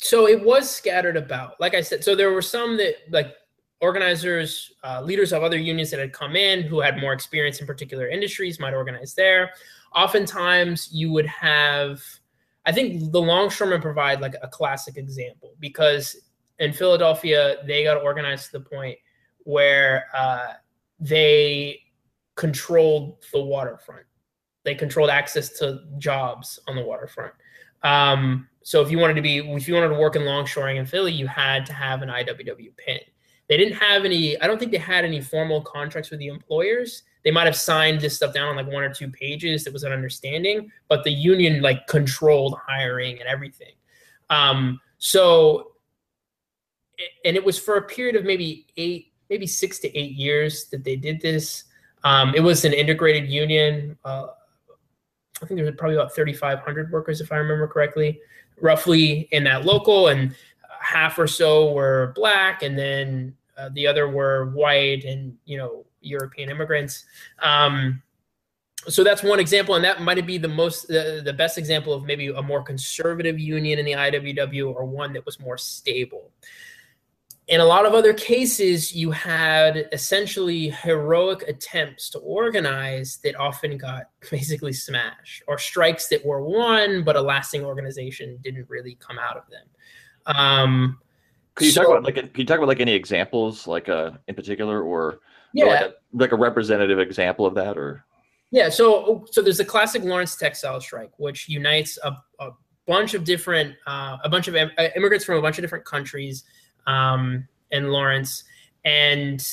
[0.00, 1.60] so it was scattered about.
[1.60, 3.34] Like I said, so there were some that like
[3.80, 7.66] organizers, uh, leaders of other unions that had come in who had more experience in
[7.66, 9.50] particular industries might organize there.
[9.94, 12.02] Oftentimes, you would have.
[12.66, 16.16] I think the longshoremen provide like a classic example because
[16.58, 18.98] in Philadelphia they got organized to the point
[19.44, 20.52] where uh,
[21.00, 21.80] they
[22.36, 24.04] controlled the waterfront
[24.64, 27.32] they controlled access to jobs on the waterfront.
[27.82, 30.86] Um, so if you wanted to be, if you wanted to work in longshoring in
[30.86, 32.98] Philly, you had to have an IWW pin.
[33.48, 34.40] They didn't have any.
[34.40, 37.02] I don't think they had any formal contracts with the employers.
[37.24, 39.64] They might have signed this stuff down on like one or two pages.
[39.64, 43.72] That was an understanding, but the union like controlled hiring and everything.
[44.30, 45.72] Um, so,
[47.24, 50.84] and it was for a period of maybe eight, maybe six to eight years that
[50.84, 51.64] they did this.
[52.04, 53.98] Um, it was an integrated union.
[54.04, 54.28] Uh,
[55.42, 58.20] I think there's probably about 3,500 workers, if I remember correctly,
[58.60, 60.34] roughly in that local, and
[60.80, 65.84] half or so were black, and then uh, the other were white and you know
[66.00, 67.04] European immigrants.
[67.40, 68.02] Um,
[68.88, 72.04] so that's one example, and that might be the most the, the best example of
[72.04, 76.30] maybe a more conservative union in the IWW or one that was more stable
[77.50, 83.76] in a lot of other cases, you had essentially heroic attempts to organize that often
[83.76, 89.18] got basically smashed, or strikes that were won, but a lasting organization didn't really come
[89.18, 89.66] out of them.
[90.26, 90.98] Um,
[91.56, 94.12] could you so, talk about like could you talk about like any examples, like uh,
[94.28, 95.18] in particular, or
[95.52, 98.04] yeah, or like, a, like a representative example of that, or
[98.52, 98.68] yeah.
[98.68, 102.50] So so there's the classic Lawrence textile strike, which unites a, a
[102.86, 106.44] bunch of different uh, a bunch of immigrants from a bunch of different countries
[106.86, 108.44] um, and Lawrence,
[108.84, 109.44] and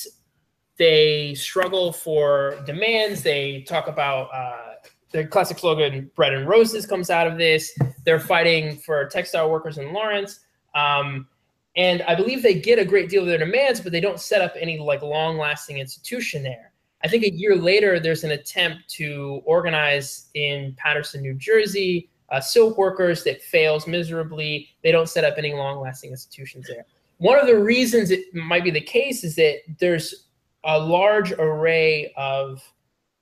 [0.78, 3.22] they struggle for demands.
[3.22, 4.74] They talk about uh,
[5.10, 7.76] the classic slogan "Bread and Roses" comes out of this.
[8.04, 10.40] They're fighting for textile workers in Lawrence.
[10.74, 11.26] Um,
[11.76, 14.40] and I believe they get a great deal of their demands, but they don't set
[14.40, 16.72] up any like long-lasting institution there.
[17.04, 22.40] I think a year later, there's an attempt to organize in Paterson, New Jersey, uh,
[22.40, 24.68] silk workers that fails miserably.
[24.82, 26.84] They don't set up any long-lasting institutions there
[27.18, 30.26] one of the reasons it might be the case is that there's
[30.64, 32.62] a large array of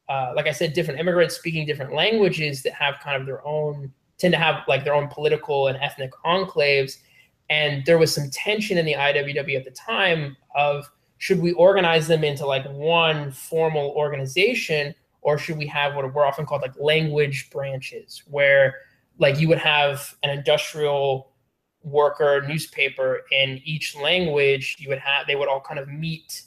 [0.08, 3.92] uh, like i said different immigrants speaking different languages that have kind of their own
[4.18, 6.98] tend to have like their own political and ethnic enclaves.
[7.50, 12.06] And there was some tension in the iww at the time of should we organize
[12.06, 16.78] them into like one formal organization or should we have what were often called like
[16.78, 18.74] language branches, where
[19.18, 21.32] like you would have an industrial
[21.86, 26.42] worker newspaper in each language you would have they would all kind of meet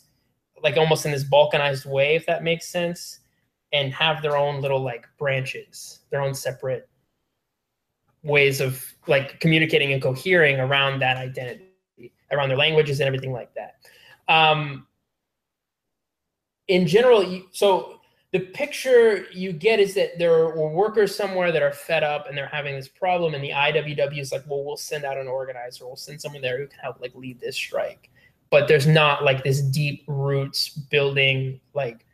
[0.61, 3.19] like almost in this balkanized way if that makes sense
[3.71, 6.89] and have their own little like branches their own separate
[8.23, 11.65] ways of like communicating and cohering around that identity
[12.31, 13.75] around their languages and everything like that.
[14.27, 14.87] Um
[16.67, 17.98] in general so
[18.31, 22.37] the picture you get is that there are workers somewhere that are fed up and
[22.37, 25.87] they're having this problem and the iww is like well we'll send out an organizer.
[25.87, 28.11] We'll send someone there who can help like lead this strike.
[28.51, 32.05] But there's not like this deep roots building like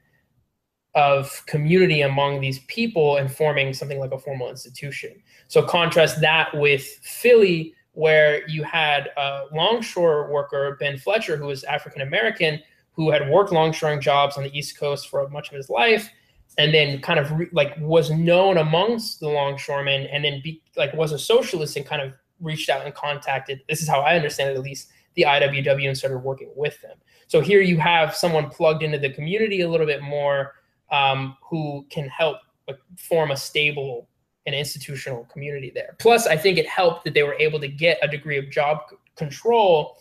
[0.93, 5.21] of community among these people and forming something like a formal institution.
[5.49, 11.63] So contrast that with philly where you had a longshore worker ben fletcher who was
[11.63, 12.61] african american
[12.95, 16.09] who had worked longshoring jobs on the East Coast for much of his life,
[16.57, 20.93] and then kind of re- like was known amongst the longshoremen, and then be, like
[20.93, 23.61] was a socialist and kind of reached out and contacted.
[23.67, 26.97] This is how I understand it, at least the IWW, and started working with them.
[27.27, 30.53] So here you have someone plugged into the community a little bit more,
[30.91, 34.07] um, who can help like, form a stable
[34.45, 35.95] and institutional community there.
[35.99, 38.81] Plus, I think it helped that they were able to get a degree of job
[38.89, 39.97] c- control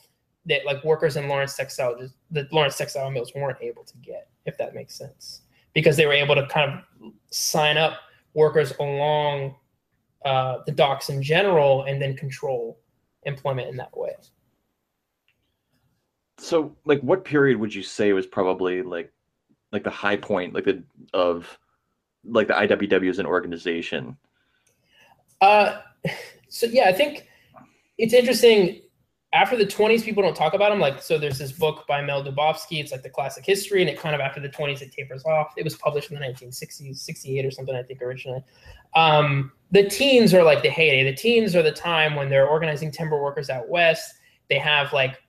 [0.46, 4.28] that like workers in Lawrence textile just the Lawrence textile mills weren't able to get,
[4.46, 7.98] if that makes sense, because they were able to kind of sign up
[8.34, 9.54] workers along
[10.24, 12.80] uh, the docks in general and then control
[13.24, 14.12] employment in that way.
[16.38, 19.12] So, like, what period would you say was probably like,
[19.72, 21.58] like the high point, like the of,
[22.24, 24.16] like the IWW as an organization?
[25.40, 25.80] Uh,
[26.48, 27.28] so yeah, I think
[27.98, 28.80] it's interesting
[29.34, 30.78] after the 20s, people don't talk about them.
[30.78, 32.78] Like, so there's this book by Mel Dubofsky.
[32.78, 35.52] It's like the classic history, and it kind of after the 20s it tapers off.
[35.56, 38.44] It was published in the 1960s, 68 or something, I think originally.
[38.94, 41.02] Um, the teens are like the heyday.
[41.02, 44.14] The teens are the time when they're organizing timber workers out west.
[44.48, 45.20] They have like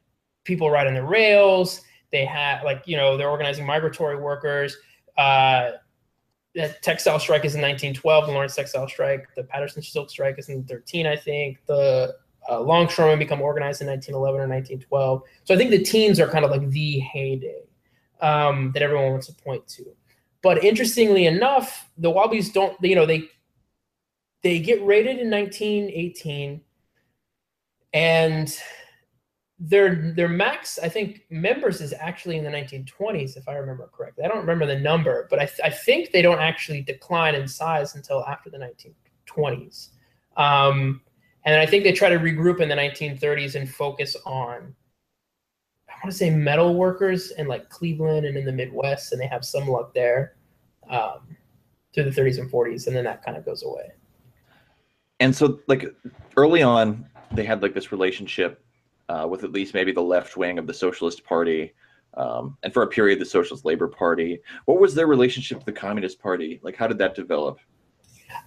[0.43, 1.81] people riding the rails.
[2.11, 4.77] They have like you know they're organizing migratory workers.
[5.17, 5.71] Uh,
[6.53, 8.27] the textile strike is in 1912.
[8.27, 9.27] The Lawrence textile strike.
[9.35, 11.65] The Paterson silk strike is in 13, I think.
[11.65, 12.15] The
[12.49, 15.23] uh, longshoremen become organized in 1911 or 1912.
[15.43, 17.63] So I think the teens are kind of like the heyday
[18.21, 19.85] um, that everyone wants to point to.
[20.41, 23.29] But interestingly enough, the Wobblies don't, you know, they
[24.43, 26.61] they get raided in 1918,
[27.93, 28.55] and
[29.57, 34.23] their their max, I think, members is actually in the 1920s, if I remember correctly.
[34.23, 37.47] I don't remember the number, but I, th- I think they don't actually decline in
[37.47, 39.89] size until after the 1920s.
[40.37, 41.01] Um,
[41.45, 44.75] and I think they try to regroup in the 1930s and focus on,
[45.87, 49.27] I want to say metal workers in like Cleveland and in the Midwest, and they
[49.27, 50.35] have some luck there
[50.89, 51.37] um,
[51.93, 53.91] through the 30s and 40s, and then that kind of goes away.
[55.19, 55.85] And so, like
[56.35, 58.63] early on, they had like this relationship
[59.07, 61.73] uh, with at least maybe the left wing of the Socialist Party,
[62.15, 64.39] um, and for a period, the Socialist Labor Party.
[64.65, 66.59] What was their relationship to the Communist Party?
[66.63, 67.59] Like, how did that develop?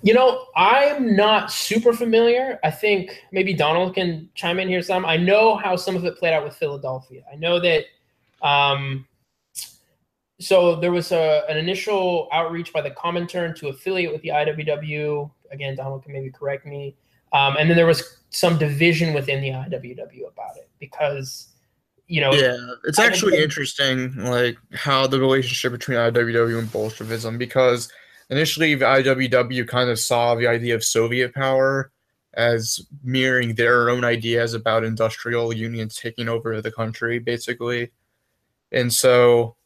[0.02, 2.58] You know, I'm not super familiar.
[2.62, 5.04] I think maybe Donald can chime in here some.
[5.04, 7.22] I know how some of it played out with Philadelphia.
[7.32, 7.84] I know that
[8.42, 9.06] um,
[10.40, 15.30] so there was a, an initial outreach by the Comintern to affiliate with the IWW.
[15.50, 16.94] Again, Donald can maybe correct me.
[17.32, 21.48] Um, and then there was some division within the IWW about it because,
[22.06, 27.92] you know, Yeah, it's actually interesting, like how the relationship between IWW and Bolshevism, because
[28.30, 31.90] initially the IWW kind of saw the idea of Soviet power
[32.34, 37.90] as mirroring their own ideas about industrial unions taking over the country, basically.
[38.70, 39.56] And so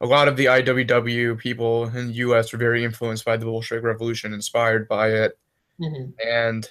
[0.00, 3.84] a lot of the IWW people in the US were very influenced by the Bolshevik
[3.84, 5.38] Revolution, inspired by it.
[5.80, 6.12] Mhm.
[6.24, 6.70] And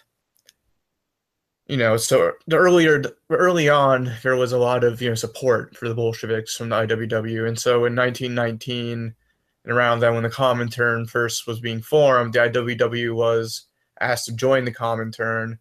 [1.67, 5.75] you know, so the earlier early on, there was a lot of you know support
[5.77, 9.15] for the Bolsheviks from the IWW, and so in 1919
[9.63, 13.65] and around then, when the Comintern first was being formed, the IWW was
[14.01, 15.57] asked to join the Comintern,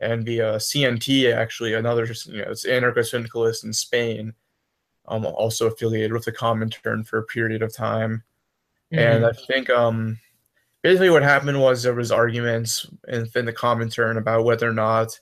[0.00, 4.34] and the uh, CNT actually another you know it's anarcho-syndicalist in Spain,
[5.06, 8.24] um, also affiliated with the Comintern for a period of time,
[8.90, 10.18] and I think um
[10.82, 15.18] basically what happened was there was arguments within the Comintern about whether or not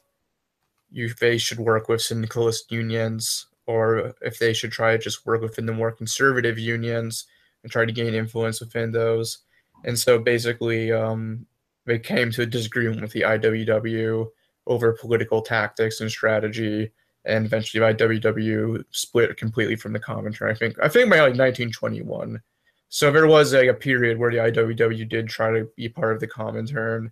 [0.90, 5.40] you they should work with syndicalist unions or if they should try to just work
[5.40, 7.24] within the more conservative unions
[7.64, 9.38] and tried to gain influence within those.
[9.84, 11.46] And so basically, um,
[11.86, 14.28] they came to a disagreement with the IWW
[14.66, 16.90] over political tactics and strategy,
[17.24, 20.50] and eventually the IWW split completely from the Comintern.
[20.50, 22.40] I think I think by like 1921.
[22.88, 26.20] so there was like a period where the IWW did try to be part of
[26.20, 27.10] the Comintern,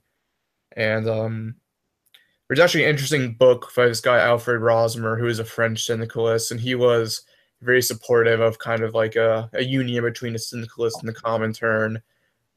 [0.76, 1.56] and um,
[2.48, 6.50] there's actually an interesting book by this guy Alfred Rosmer, who is a French syndicalist,
[6.50, 7.22] and he was
[7.62, 12.03] very supportive of kind of like a, a union between the syndicalist and the Comintern,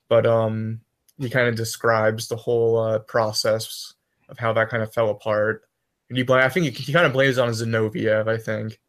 [0.10, 0.82] but um,
[1.20, 3.94] he kind of describes the whole uh, process
[4.30, 5.64] of how that kind of fell apart.
[6.10, 8.80] And he, blame, I think he, he kind of blames it on Zinoviev, I think.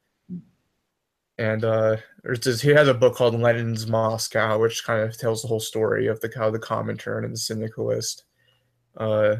[1.39, 5.49] And uh, this, he has a book called Lenin's Moscow, which kind of tells the
[5.49, 8.25] whole story of the how the Comintern and the syndicalist
[8.97, 9.37] uh,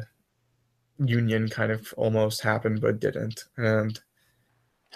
[0.99, 3.45] union kind of almost happened but didn't.
[3.57, 3.99] And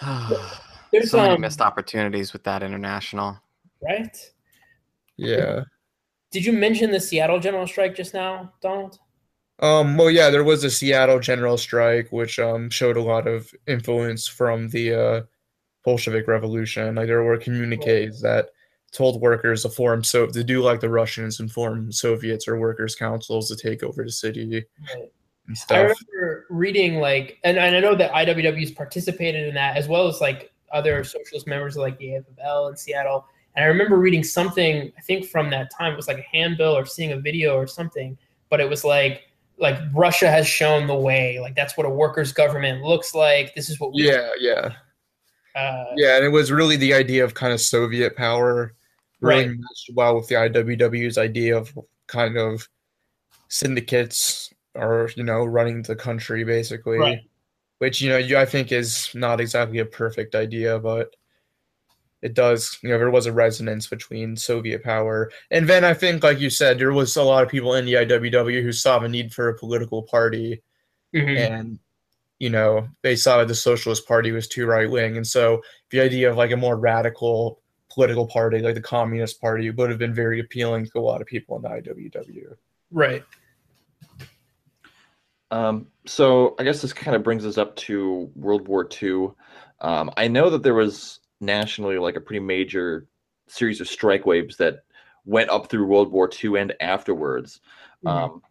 [0.92, 3.38] There's so many um, missed opportunities with that international.
[3.82, 4.16] right.
[5.16, 5.62] yeah.
[6.30, 8.98] Did you mention the Seattle general strike just now, Donald?
[9.60, 13.52] Um, well, yeah, there was a Seattle general strike, which um, showed a lot of
[13.66, 15.22] influence from the uh,
[15.84, 16.94] Bolshevik Revolution.
[16.94, 18.48] Like there were communiques that
[18.92, 22.94] told workers to form so to do like the Russians and form Soviets or workers'
[22.94, 25.10] councils to take over the city Right.
[25.48, 29.88] and I remember reading like, and, and I know that IWW's participated in that as
[29.88, 33.26] well as like other socialist members like the AFL in Seattle.
[33.54, 36.76] And I remember reading something, I think from that time, it was like a handbill
[36.76, 38.16] or seeing a video or something,
[38.48, 39.22] but it was like,
[39.58, 41.38] like Russia has shown the way.
[41.38, 43.54] Like that's what a workers' government looks like.
[43.54, 44.70] This is what we, Yeah, yeah,
[45.54, 48.74] uh, yeah, and it was really the idea of kind of Soviet power
[49.20, 49.56] really Right.
[49.56, 52.68] matched well with the IWW's idea of kind of
[53.48, 56.98] syndicates or you know running the country basically.
[56.98, 57.20] Right.
[57.82, 61.16] Which you know you I think is not exactly a perfect idea, but
[62.22, 62.78] it does.
[62.80, 66.48] You know, there was a resonance between Soviet power, and then I think, like you
[66.48, 69.48] said, there was a lot of people in the IWW who saw the need for
[69.48, 70.62] a political party,
[71.12, 71.36] mhm.
[71.36, 71.80] and
[72.38, 76.02] you know they saw that the Socialist Party was too right wing, and so the
[76.02, 80.14] idea of like a more radical political party like the Communist Party would have been
[80.14, 82.54] very appealing to a lot of people in the IWW.
[82.92, 83.24] right.
[85.50, 89.28] Um, so I guess this kind of brings us up to World War II.
[89.80, 93.06] Um, I know that there was nationally like a pretty major
[93.48, 94.84] series of strike waves that
[95.24, 97.60] went up through World War II and afterwards.
[98.04, 98.10] Mhm.
[98.10, 98.42] Um,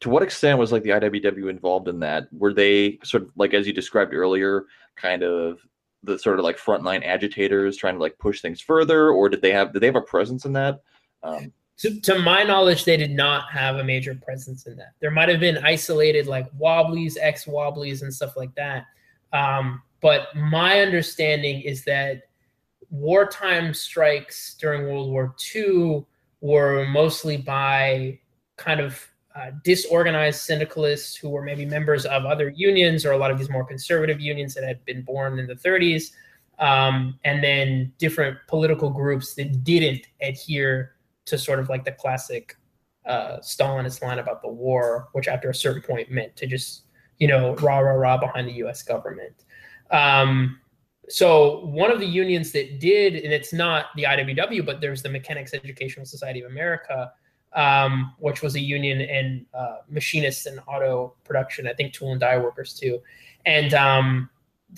[0.00, 2.28] to what extent was like the IWW involved in that?
[2.32, 4.64] Were they sort of like as you described earlier,
[4.96, 5.60] kind of
[6.02, 9.52] the sort of like frontline agitators trying to like push things further, or did they
[9.52, 10.80] have did they have a presence in that?
[11.22, 11.52] Um,
[11.88, 14.92] to, my knowledge, they did not have a major presence in that.
[15.00, 18.86] There might have been isolated like wobblies, ex wobblies, and stuff like that.
[19.32, 22.22] Um, but my understanding is that
[22.90, 26.04] wartime strikes during World War II
[26.40, 28.18] were mostly by
[28.56, 33.30] kind of uh, disorganized syndicalists who were maybe members of other unions or a lot
[33.30, 36.10] of these more conservative unions that had been born in the 30s.
[36.58, 40.92] Um, and then different political groups that didn't adhere
[41.26, 42.56] to sort of like the classic
[43.06, 46.82] uh, Stalinist line about the war, which after a certain point meant to just,
[47.18, 49.44] you know, rah, rah, rah behind the US government.
[49.90, 50.60] Um,
[51.08, 55.08] so one of the unions that did, and it's not the IWW, but there's the
[55.08, 57.12] Mechanics Educational Society of America,
[57.52, 62.20] um, which was a union in uh, machinists and auto production, I think tool and
[62.20, 63.00] die workers too.
[63.44, 64.30] And um,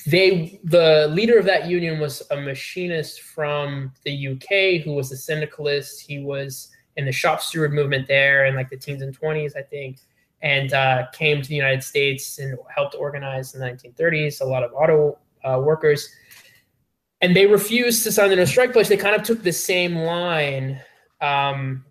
[0.06, 5.16] they the leader of that union was a machinist from the UK who was a
[5.16, 6.00] syndicalist.
[6.00, 9.62] He was in the shop steward movement there in like the teens and 20s, I
[9.62, 9.98] think,
[10.42, 14.62] and uh, came to the United States and helped organize in the 1930s a lot
[14.62, 16.08] of auto uh, workers.
[17.20, 18.88] And they refused to sign the no strike pledge.
[18.88, 20.80] They kind of took the same line
[21.20, 21.84] um,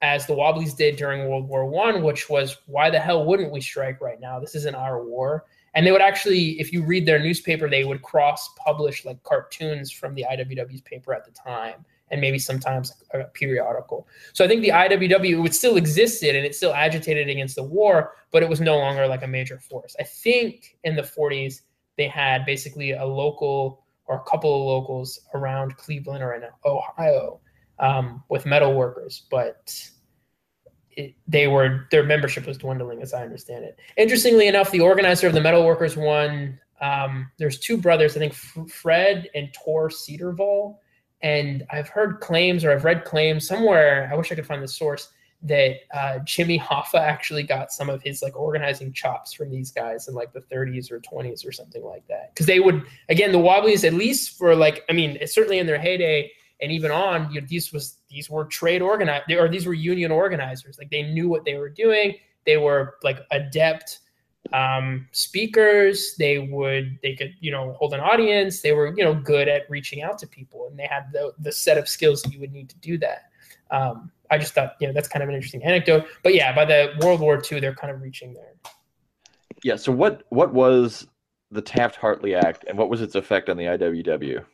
[0.00, 3.60] as the Wobblies did during World War One, which was why the hell wouldn't we
[3.60, 4.38] strike right now?
[4.38, 5.44] This isn't our war
[5.76, 9.92] and they would actually if you read their newspaper they would cross publish like cartoons
[9.92, 14.08] from the iww's paper at the time and maybe sometimes a periodical.
[14.32, 18.14] So i think the iww would still existed and it still agitated against the war
[18.32, 19.94] but it was no longer like a major force.
[20.00, 21.60] I think in the 40s
[21.96, 27.38] they had basically a local or a couple of locals around cleveland or in ohio
[27.78, 29.90] um, with metal workers but
[30.96, 33.78] it, they were their membership was dwindling as i understand it.
[33.96, 38.32] Interestingly enough the organizer of the metal workers one um, there's two brothers i think
[38.32, 40.78] F- fred and tor cedervall
[41.22, 44.68] and i've heard claims or i've read claims somewhere i wish i could find the
[44.68, 45.08] source
[45.42, 50.08] that uh, jimmy hoffa actually got some of his like organizing chops from these guys
[50.08, 52.34] in like the 30s or 20s or something like that.
[52.34, 55.78] Because they would again the wobblies at least for like i mean certainly in their
[55.78, 56.30] heyday
[56.60, 60.10] and even on you know, these was these were trade organized or these were union
[60.10, 64.00] organizers like they knew what they were doing they were like adept
[64.52, 69.14] um, speakers they would they could you know hold an audience they were you know
[69.14, 72.32] good at reaching out to people and they had the, the set of skills that
[72.32, 73.24] you would need to do that
[73.70, 76.06] Um, I just thought, you know, that's kind of an interesting anecdote.
[76.22, 78.54] But yeah, by the World War II, they're kind of reaching there.
[79.62, 79.76] Yeah.
[79.76, 81.06] So what what was
[81.50, 84.44] the Taft Hartley Act, and what was its effect on the IWW?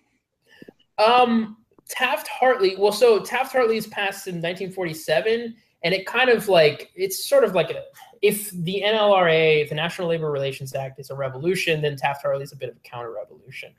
[0.98, 1.56] Um,
[1.92, 2.74] Taft Hartley.
[2.76, 7.44] Well, so Taft Hartley is passed in 1947, and it kind of like it's sort
[7.44, 7.82] of like a
[8.22, 12.52] if the NLRA, the National Labor Relations Act, is a revolution, then Taft Hartley is
[12.52, 13.72] a bit of a counter revolution,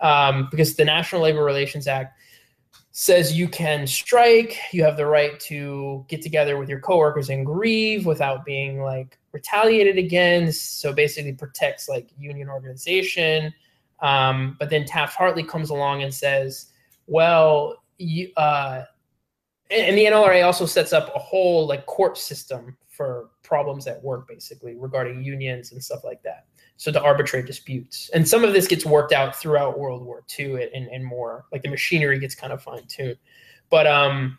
[0.00, 2.18] um, because the National Labor Relations Act
[2.96, 7.44] says you can strike, you have the right to get together with your coworkers and
[7.44, 10.80] grieve without being like retaliated against.
[10.80, 13.52] So basically protects like union organization.
[13.98, 16.66] Um, but then Taft Hartley comes along and says,
[17.06, 18.84] well, you, uh,
[19.70, 24.28] and, the NLRA also sets up a whole like court system for problems at work,
[24.28, 26.46] basically regarding unions and stuff like that.
[26.76, 30.64] So to arbitrate disputes, and some of this gets worked out throughout World War II
[30.74, 31.46] and, and more.
[31.52, 33.16] Like the machinery gets kind of fine tuned,
[33.70, 34.38] but um,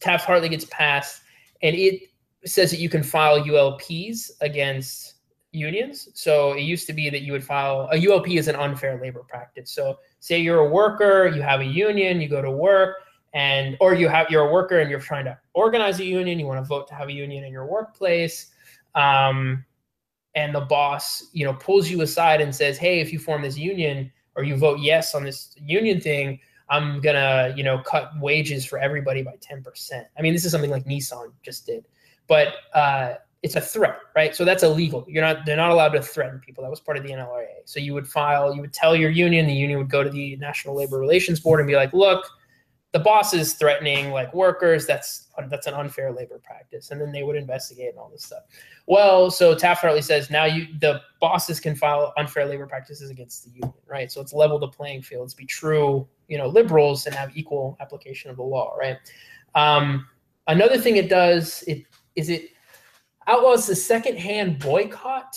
[0.00, 1.22] Taft Hartley gets passed,
[1.62, 2.10] and it
[2.44, 5.15] says that you can file ULPs against
[5.56, 6.08] unions.
[6.14, 9.24] So it used to be that you would file a ULP is an unfair labor
[9.26, 9.70] practice.
[9.70, 12.96] So say you're a worker, you have a union, you go to work,
[13.34, 16.46] and or you have you're a worker and you're trying to organize a union, you
[16.46, 18.52] want to vote to have a union in your workplace.
[18.94, 19.64] Um,
[20.34, 23.58] and the boss, you know, pulls you aside and says, "Hey, if you form this
[23.58, 28.64] union or you vote yes on this union thing, I'm gonna, you know, cut wages
[28.64, 31.86] for everybody by 10%." I mean, this is something like Nissan just did,
[32.26, 34.34] but uh, it's a threat, right?
[34.34, 35.04] So that's illegal.
[35.08, 36.64] You're not they're not allowed to threaten people.
[36.64, 37.46] That was part of the NLRA.
[37.64, 40.36] So you would file, you would tell your union, the union would go to the
[40.36, 42.26] National Labor Relations Board and be like, "Look,
[42.92, 44.86] the boss is threatening like workers.
[44.86, 48.42] That's that's an unfair labor practice." And then they would investigate and all this stuff.
[48.86, 53.44] Well, so Taft Hartley says now you the bosses can file unfair labor practices against
[53.44, 54.10] the union, right?
[54.10, 55.32] So it's level the playing field.
[55.36, 58.96] Be true, you know, liberals and have equal application of the law, right?
[59.54, 60.08] Um,
[60.46, 61.84] another thing it does it
[62.16, 62.50] is it
[63.26, 65.36] outlaws the secondhand boycott,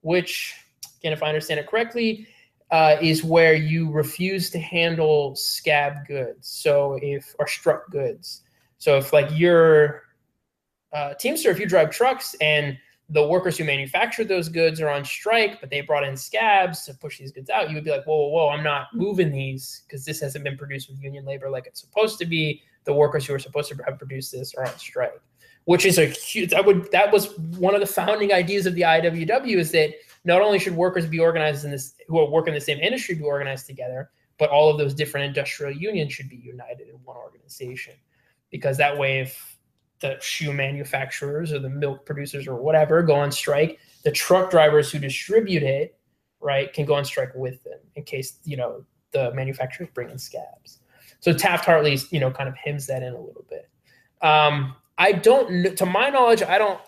[0.00, 0.54] which
[1.00, 2.26] again, if I understand it correctly,
[2.70, 6.48] uh, is where you refuse to handle scab goods.
[6.48, 8.42] So if or struck goods.
[8.78, 10.02] So if like you're
[10.92, 12.76] uh, Teamster, if you drive trucks and
[13.08, 16.94] the workers who manufactured those goods are on strike, but they brought in scabs to
[16.94, 19.82] push these goods out, you would be like, whoa, whoa, whoa, I'm not moving these
[19.86, 22.62] because this hasn't been produced with union labor like it's supposed to be.
[22.84, 25.20] The workers who are supposed to have produced this are on strike,
[25.64, 26.50] which is a huge.
[26.50, 29.94] That would that was one of the founding ideas of the IWW is that
[30.24, 33.14] not only should workers be organized in this who are working in the same industry
[33.14, 37.16] be organized together, but all of those different industrial unions should be united in one
[37.16, 37.94] organization,
[38.50, 39.56] because that way, if
[40.00, 44.90] the shoe manufacturers or the milk producers or whatever go on strike, the truck drivers
[44.90, 45.96] who distribute it,
[46.40, 50.18] right, can go on strike with them in case you know the manufacturers bring in
[50.18, 50.80] scabs.
[51.20, 53.68] So Taft Hartley, you know, kind of hems that in a little bit.
[54.22, 56.80] Um, I don't, to my knowledge, I don't.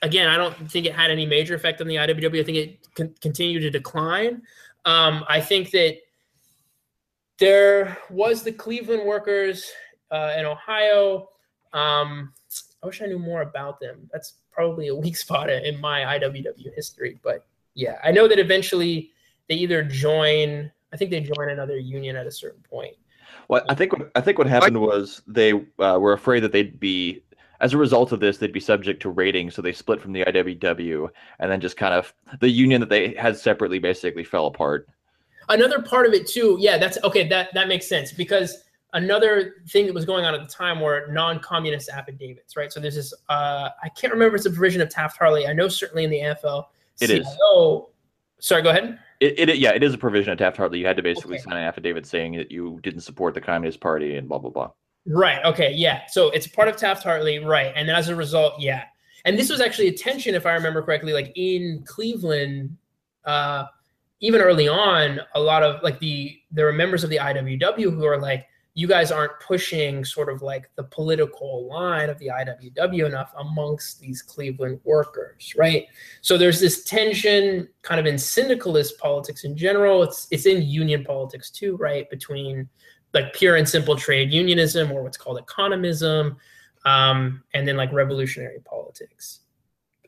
[0.00, 2.40] Again, I don't think it had any major effect on the IWW.
[2.40, 4.42] I think it con- continued to decline.
[4.86, 5.98] Um, I think that
[7.38, 9.70] there was the Cleveland workers
[10.10, 11.28] uh, in Ohio.
[11.74, 12.32] Um,
[12.82, 14.08] I wish I knew more about them.
[14.12, 17.18] That's probably a weak spot in my IWW history.
[17.22, 19.10] But yeah, I know that eventually
[19.48, 20.72] they either join.
[20.90, 22.96] I think they join another union at a certain point.
[23.48, 27.22] Well, I think I think what happened was they uh, were afraid that they'd be,
[27.62, 30.24] as a result of this, they'd be subject to raiding, so they split from the
[30.24, 31.08] IWW,
[31.38, 34.88] and then just kind of the union that they had separately basically fell apart.
[35.48, 37.26] Another part of it too, yeah, that's okay.
[37.28, 41.06] That that makes sense because another thing that was going on at the time were
[41.10, 42.72] non-communist affidavits, right?
[42.72, 43.14] So there's this.
[43.28, 45.46] Uh, I can't remember if it's a provision of Taft Hartley.
[45.46, 46.66] I know certainly in the NFL.
[47.00, 47.26] It is.
[47.26, 47.88] CIO,
[48.40, 48.98] Sorry, go ahead.
[49.20, 50.80] It, it yeah, it is a provision of Taft Hartley.
[50.80, 51.44] You had to basically Okay.
[51.44, 54.70] sign an affidavit saying that you didn't support the Communist Party and blah blah blah.
[55.06, 55.44] Right.
[55.44, 55.72] Okay.
[55.72, 56.02] Yeah.
[56.08, 57.38] So it's part of Taft Hartley.
[57.38, 57.72] Right.
[57.74, 58.84] And as a result, yeah.
[59.24, 62.76] And this was actually a tension, if I remember correctly, like in Cleveland,
[63.24, 63.66] uh,
[64.20, 68.04] even early on, a lot of like the there were members of the IWW who
[68.04, 73.04] are like, you guys aren't pushing sort of like the political line of the IWW
[73.04, 75.86] enough amongst these Cleveland workers, right?
[76.22, 80.02] So there's this tension kind of in syndicalist politics in general.
[80.02, 82.08] It's it's in union politics too, right?
[82.08, 82.68] Between
[83.14, 86.36] like pure and simple trade unionism or what's called economism
[86.84, 89.40] um, and then like revolutionary politics.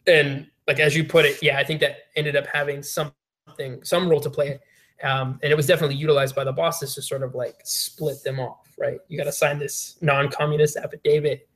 [0.06, 4.08] And like as you put it yeah i think that ended up having something some
[4.08, 4.58] role to play
[5.02, 8.40] um, and it was definitely utilized by the bosses to sort of like split them
[8.40, 8.98] off right?
[9.08, 11.48] You got to sign this non-communist affidavit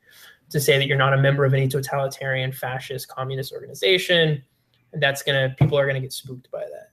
[0.50, 4.42] to say that you're not a member of any totalitarian fascist communist organization
[4.92, 6.92] and that's gonna people are gonna get spooked by that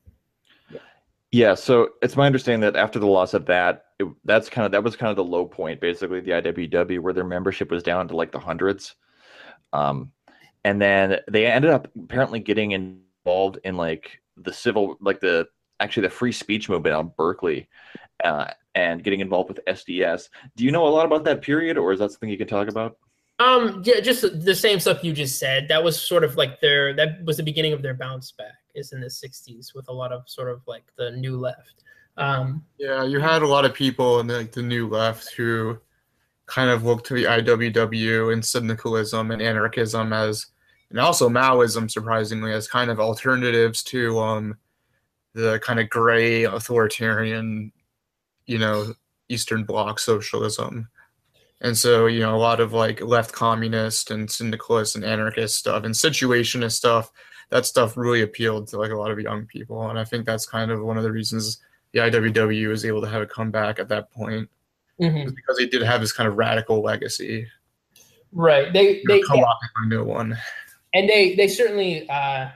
[1.36, 4.71] Yeah, so it's my understanding that after the loss of that, it, that's kind of
[4.71, 8.07] that was kind of the low point, basically the IWW, where their membership was down
[8.07, 8.95] to like the hundreds.
[9.73, 10.13] Um,
[10.63, 15.45] and then they ended up apparently getting involved in like the civil, like the
[15.81, 17.67] actually the free speech movement on Berkeley,
[18.23, 20.29] uh, and getting involved with SDS.
[20.55, 22.69] Do you know a lot about that period, or is that something you can talk
[22.69, 22.95] about?
[23.39, 25.67] Um, yeah, just the same stuff you just said.
[25.67, 28.53] That was sort of like their that was the beginning of their bounce back.
[28.75, 31.83] Is in the '60s with a lot of sort of like the new left.
[32.17, 35.77] Um, Yeah, you had a lot of people in the, like the new left who
[36.45, 40.47] kind of looked to the IWW and syndicalism and anarchism as,
[40.89, 44.57] and also Maoism, surprisingly, as kind of alternatives to um,
[45.33, 47.71] the kind of gray authoritarian,
[48.45, 48.93] you know,
[49.27, 50.88] Eastern Bloc socialism.
[51.62, 55.84] And so, you know, a lot of like left communist and syndicalist and anarchist stuff
[55.84, 57.12] and situationist stuff,
[57.49, 59.89] that stuff really appealed to like a lot of young people.
[59.89, 61.60] And I think that's kind of one of the reasons
[61.93, 64.49] the IWW was able to have a comeback at that point
[64.99, 65.34] mhm.
[65.34, 67.47] because they did have this kind of radical legacy.
[68.34, 68.72] Right.
[68.74, 70.38] They You know, they co-opted by no one.
[70.93, 72.49] and they they certainly uh,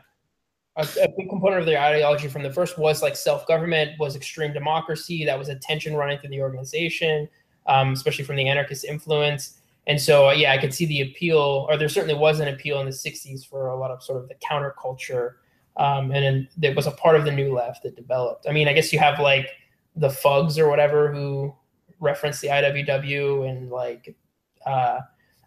[0.76, 4.16] a, a big component of their ideology from the first was like self government, was
[4.16, 5.26] extreme democracy.
[5.26, 7.30] That was a tension running through the organization,
[7.70, 9.62] um, especially from the anarchist influence.
[9.88, 12.80] And so, uh, yeah, I could see the appeal, or there certainly was an appeal
[12.80, 15.36] in the '60s for a lot of sort of the counterculture,
[15.78, 18.46] um, and then there was a part of the new left that developed.
[18.48, 19.50] I mean, I guess you have like
[19.96, 21.56] the Fugs or whatever who
[22.00, 24.16] reference the IWW and like.
[24.66, 25.00] Uh,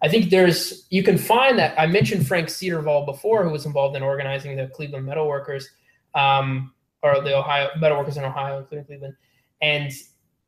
[0.04, 3.96] I think there's you can find that I mentioned Frank Cedervall before, who was involved
[3.96, 5.64] in organizing the Cleveland Metalworkers,
[6.14, 9.14] um, or the Ohio Metalworkers in Ohio, including Cleveland,
[9.60, 9.92] and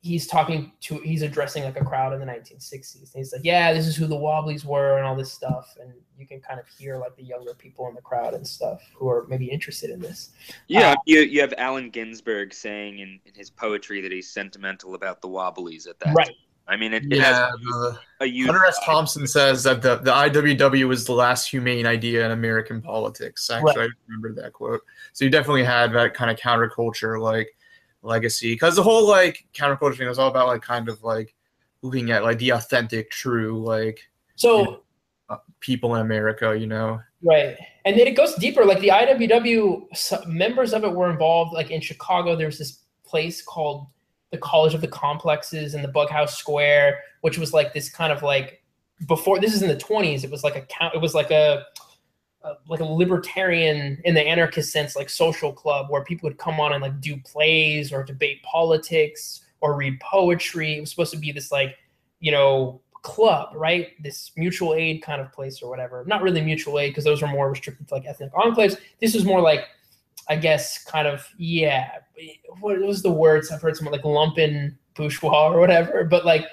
[0.04, 2.94] he's talking to he's addressing like a crowd in the 1960s.
[2.94, 5.90] And he's like, "Yeah, this is who the Wobblies were and all this stuff," and
[6.18, 9.08] you can kind of hear like the younger people in the crowd and stuff who
[9.08, 10.30] are maybe interested in this.
[10.68, 14.94] Yeah, Uh, you you have Allen Ginsberg saying in, in his poetry that he's sentimental
[14.94, 16.14] about the Wobblies at that.
[16.14, 16.26] Right.
[16.26, 16.34] time.
[16.66, 18.46] I mean, it, it Yeah, has the, a youth.
[18.46, 18.78] Hunter S.
[18.84, 23.50] Thompson says that the, the IWW was the last humane idea in American politics.
[23.50, 24.80] Actually, I remember that quote.
[25.12, 27.54] So you definitely had that kind of counterculture like
[28.04, 31.34] legacy because the whole like counterculture thing was all about like kind of like
[31.82, 34.00] looking at like the authentic, true like
[34.36, 34.82] So
[35.28, 36.56] uh, people in America.
[36.58, 37.56] You know, Right.
[37.86, 38.64] And then it goes deeper.
[38.64, 41.54] Like the IWW, members of it were involved.
[41.54, 43.86] Like in Chicago, there's this place called
[44.30, 48.22] the College of the Complexes in the Bughouse Square, which was like this kind of
[48.22, 48.62] like
[49.08, 50.22] before this is in the 20s.
[50.22, 51.64] It was like a count, it was like a,
[52.68, 56.72] like a libertarian in the anarchist sense, like social club where people would come on
[56.72, 60.76] and like do plays or debate politics or read poetry.
[60.76, 61.76] It was supposed to be this like,
[62.20, 63.90] you know, club, right?
[64.02, 66.04] This mutual aid kind of place or whatever.
[66.06, 68.76] Not really mutual aid because those are more restricted to like ethnic enclaves.
[69.00, 69.66] This was more like,
[70.28, 71.98] I guess, kind of yeah.
[72.60, 73.76] What was the words I've heard?
[73.76, 76.04] Someone like lumpen bourgeois or whatever.
[76.04, 76.46] But like,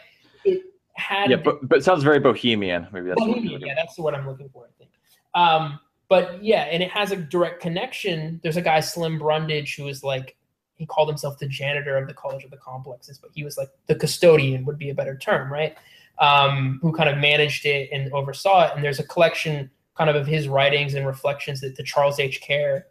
[0.43, 0.61] it
[0.93, 2.87] had Yeah, but, but it sounds very bohemian.
[2.91, 4.91] Maybe that's what Bohemian, yeah, that's word I'm looking for, I think.
[5.33, 5.79] Um,
[6.09, 8.39] but yeah, and it has a direct connection.
[8.43, 10.35] There's a guy, Slim Brundage, who is like,
[10.75, 13.69] he called himself the janitor of the College of the Complexes, but he was like
[13.87, 15.75] the custodian, would be a better term, right?
[16.19, 18.71] Um, who kind of managed it and oversaw it.
[18.75, 22.41] And there's a collection kind of of his writings and reflections that the Charles H.
[22.45, 22.85] Kerr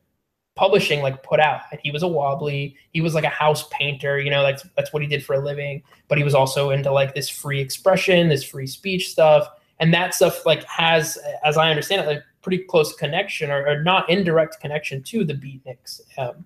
[0.54, 1.62] publishing like put out.
[1.72, 4.92] And he was a wobbly, he was like a house painter, you know, that's that's
[4.92, 5.82] what he did for a living.
[6.08, 9.48] But he was also into like this free expression, this free speech stuff
[9.80, 13.82] and that stuff like has as i understand it a pretty close connection or, or
[13.82, 16.44] not indirect connection to the beatniks um,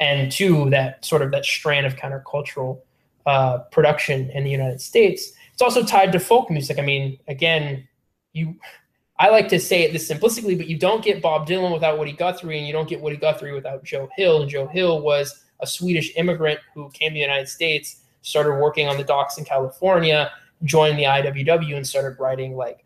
[0.00, 2.80] and to that sort of that strand of countercultural
[3.26, 5.32] uh, production in the united states.
[5.52, 6.78] It's also tied to folk music.
[6.78, 7.86] I mean again
[8.32, 8.56] you
[9.18, 12.12] i like to say it this simplistically but you don't get bob dylan without woody
[12.12, 14.42] guthrie and you don't get woody guthrie without joe hill.
[14.42, 18.88] And joe hill was a swedish immigrant who came to the united states started working
[18.88, 20.32] on the docks in california
[20.64, 22.83] joined the IWW and started writing like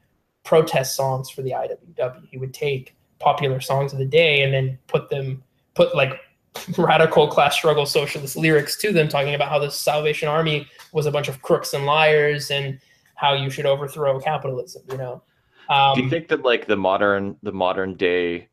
[0.48, 2.26] protest songs for the IWW.
[2.30, 5.42] He would take popular songs of the day and then put them
[5.74, 6.18] put like
[6.78, 11.10] radical class struggle socialist lyrics to them talking about how the Salvation Army was a
[11.10, 12.80] bunch of crooks and liars and
[13.14, 15.22] how you should overthrow capitalism, you know.
[15.68, 18.48] Um, Do you think that like the modern the modern day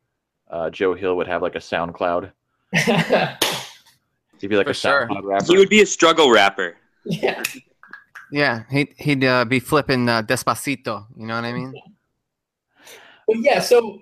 [0.50, 2.30] uh, Joe Hill would have like a SoundCloud?
[4.38, 5.08] He'd be like For a sure.
[5.08, 5.46] SoundCloud rapper.
[5.46, 6.76] He would be a struggle rapper.
[7.06, 7.42] yeah.
[8.36, 11.06] Yeah, he'd he'd uh, be flipping uh, Despacito.
[11.16, 11.72] You know what I mean?
[13.26, 13.98] But yeah, so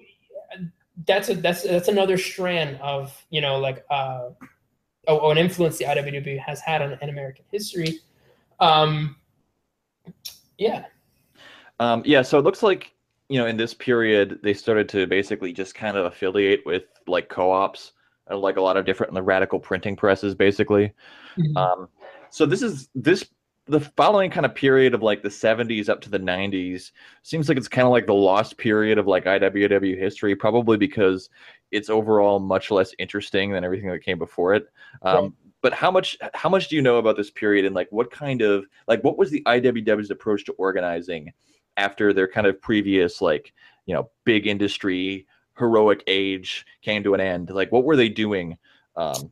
[0.53, 0.65] uh,
[1.07, 4.31] that's a that's that's another strand of you know like uh
[5.07, 8.01] oh, an influence the IWW has had on in American history.
[8.59, 9.15] Um,
[10.59, 10.87] yeah,
[11.79, 12.93] Um, yeah, so it looks like
[13.29, 17.29] you know in this period they started to basically just kind of affiliate with like
[17.29, 17.93] co-ops,
[18.29, 20.93] uh, like a lot of different the radical printing presses, basically.
[21.39, 21.57] Mhm.
[21.57, 21.89] Um,
[22.31, 23.25] so this is this
[23.67, 26.91] the following kind of period of like the 70s up to the 90s
[27.23, 31.31] seems like it's kind of like the lost period of like IWW history, probably because
[31.71, 34.67] it's overall much less interesting than everything that came before it.
[35.03, 35.33] Um, Right.
[35.63, 38.43] But how much how much do you know about this period and like what kind
[38.43, 41.33] of like what was the IWW's approach to organizing
[41.79, 43.55] after their kind of previous like
[43.87, 47.49] you know big industry heroic age came to an end?
[47.49, 48.59] Like what were they doing?
[48.95, 49.31] Um,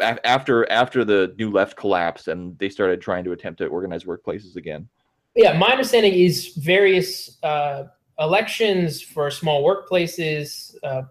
[0.00, 4.56] after after the new left collapsed and they started trying to attempt to organize workplaces
[4.56, 4.88] again.
[5.34, 7.84] yeah, my understanding is various uh,
[8.18, 11.02] elections for small workplaces, uh,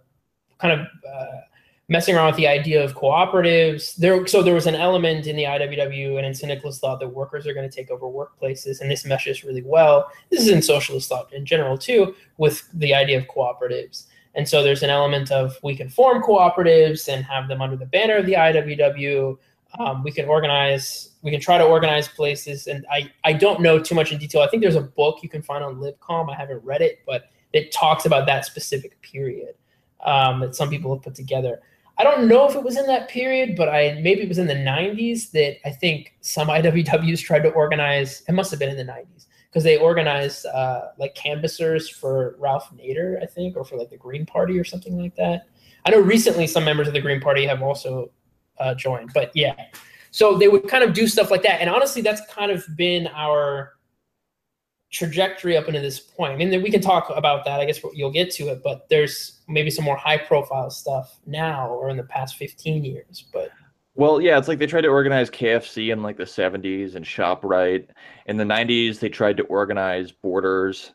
[0.60, 1.42] kind of uh,
[1.90, 3.96] messing around with the idea of cooperatives.
[3.96, 7.48] There, so there was an element in the IWW and in syndicalist thought that workers
[7.48, 10.10] are going to take over workplaces, and this meshes really well.
[10.30, 14.06] This is in socialist thought in general too, with the idea of cooperatives.
[14.36, 17.86] And so there's an element of we can form cooperatives and have them under the
[17.86, 19.38] banner of the IWW.
[19.80, 22.68] Um, we can organize, we can try to organize places.
[22.68, 24.42] And I, I don't know too much in detail.
[24.42, 26.32] I think there's a book you can find on LibCom.
[26.32, 29.56] I haven't read it, but it talks about that specific period
[30.06, 31.62] um, that some people have put together.
[31.98, 34.48] I don't know if it was in that period, but I maybe it was in
[34.48, 38.24] the 90s that I think some IWWs tried to organize.
[38.28, 42.70] It must have been in the 90s because they organized uh, like canvassers for Ralph
[42.76, 45.48] Nader, I think, or for like the Green Party or something like that.
[45.86, 48.12] I know recently some members of the Green Party have also
[48.60, 49.56] uh, joined, but yeah.
[50.12, 53.08] So they would kind of do stuff like that, and honestly, that's kind of been
[53.08, 53.74] our
[54.92, 56.34] trajectory up into this point.
[56.34, 57.60] I mean, we can talk about that.
[57.60, 61.90] I guess you'll get to it, but there's maybe some more high-profile stuff now or
[61.90, 63.26] in the past 15 years.
[63.32, 63.52] But
[64.00, 67.88] Well, yeah, it's like they tried to organize KFC in like the 70s and ShopRite.
[68.28, 70.94] In the 90s, they tried to organize Borders.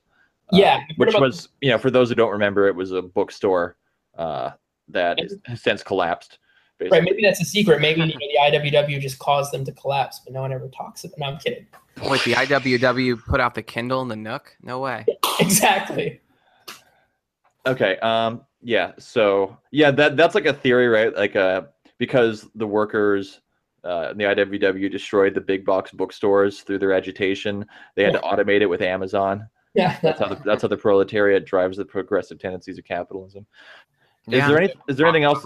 [0.50, 2.92] uh, Yeah, I've which about- was, you know, for those who don't remember, it was
[2.92, 3.76] a bookstore
[4.16, 4.52] uh,
[4.88, 6.38] that is- has since collapsed.
[6.78, 6.98] Basically.
[6.98, 7.80] right, maybe that's a secret.
[7.82, 8.12] Maybe you know,
[8.50, 11.14] the IWW just caused them to collapse, but no one ever talks about.
[11.16, 11.20] it.
[11.20, 11.66] No, I'm kidding.
[12.10, 14.56] Wait, the IWW put out the Kindle and the Nook?
[14.62, 15.04] No way.
[15.40, 16.20] exactly.
[17.66, 17.98] Okay.
[17.98, 18.40] Um.
[18.62, 18.92] Yeah.
[18.98, 21.14] So yeah, that that's like a theory, right?
[21.14, 21.62] Like uh,
[21.98, 23.40] because the workers.
[23.84, 27.66] Uh, and the IWW destroyed the big box bookstores through their agitation.
[27.96, 29.46] They had to automate it with Amazon.
[29.74, 29.98] Yeah.
[30.00, 33.44] That's how the, that's how the proletariat drives the progressive tendencies of capitalism.
[34.28, 34.48] Is Yeah.
[34.48, 35.44] there any is there anything else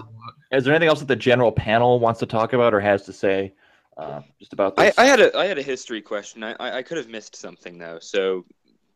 [0.53, 3.12] is there anything else that the general panel wants to talk about or has to
[3.12, 3.55] say
[3.96, 4.92] uh, just about I.
[4.96, 6.44] I had a I had a history question.
[6.44, 8.44] I, I I could have missed something though, so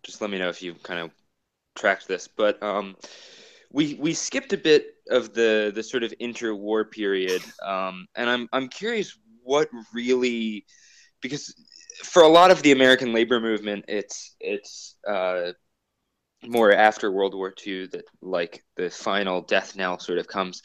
[0.05, 1.11] just let me know if you kind of
[1.75, 2.29] tracked this.
[2.29, 2.95] But um,
[3.73, 8.49] we we skipped a bit of the the sort of interwar period, um, and I'm
[8.53, 10.65] I'm curious what really
[11.21, 11.55] because
[12.05, 15.53] for a lot of the American labor movement, it's it's uh,
[16.45, 20.63] more after World War II that like the final death knell sort of comes.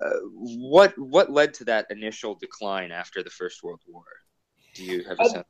[0.00, 4.04] Uh, what what led to that initial decline after the First World War?
[4.74, 5.46] Do you have a sense?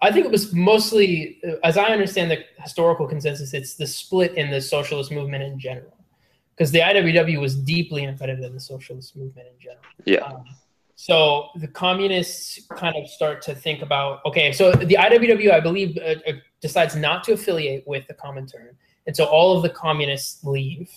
[0.00, 4.34] I think it was mostly, uh, as I understand the historical consensus, it's the split
[4.34, 5.96] in the socialist movement in general.
[6.62, 9.82] Because the IWW was deeply embedded in the socialist movement in general.
[10.04, 10.20] Yeah.
[10.20, 10.44] Um,
[10.94, 15.98] so the communists kind of start to think about okay, so the IWW, I believe,
[15.98, 18.76] uh, uh, decides not to affiliate with the Comintern,
[19.08, 20.88] and so all of the communists leave.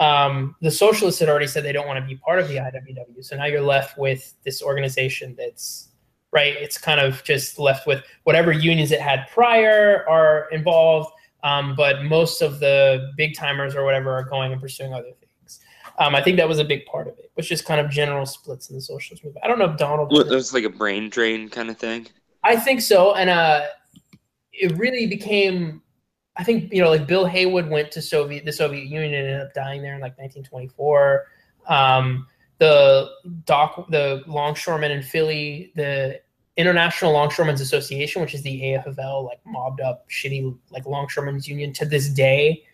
[0.00, 3.22] Um, the socialists had already said they don't want to be part of the IWW,
[3.22, 5.90] so now you're left with this organization that's
[6.32, 6.54] right.
[6.56, 11.12] It's kind of just left with whatever unions it had prior are involved,
[11.44, 15.60] um, but most of the big timers or whatever are going and pursuing other things.
[15.98, 18.26] Um, I think that was a big part of it, which is kind of general
[18.26, 19.44] splits in the socialist movement.
[19.44, 20.10] I don't know if Donald.
[20.10, 22.08] Well, it was like a brain drain kind of thing.
[22.42, 23.66] I think so, and uh,
[24.52, 25.82] it really became.
[26.36, 29.40] I think you know, like Bill Haywood went to Soviet, the Soviet Union, and ended
[29.42, 31.26] up dying there in like 1924.
[31.68, 32.26] Um,
[32.58, 33.10] the
[33.44, 36.20] dock, the longshoremen in Philly, the
[36.56, 41.84] International Longshoremen's Association, which is the AFL, like mobbed up, shitty like longshoremen's union, to
[41.84, 42.64] this day,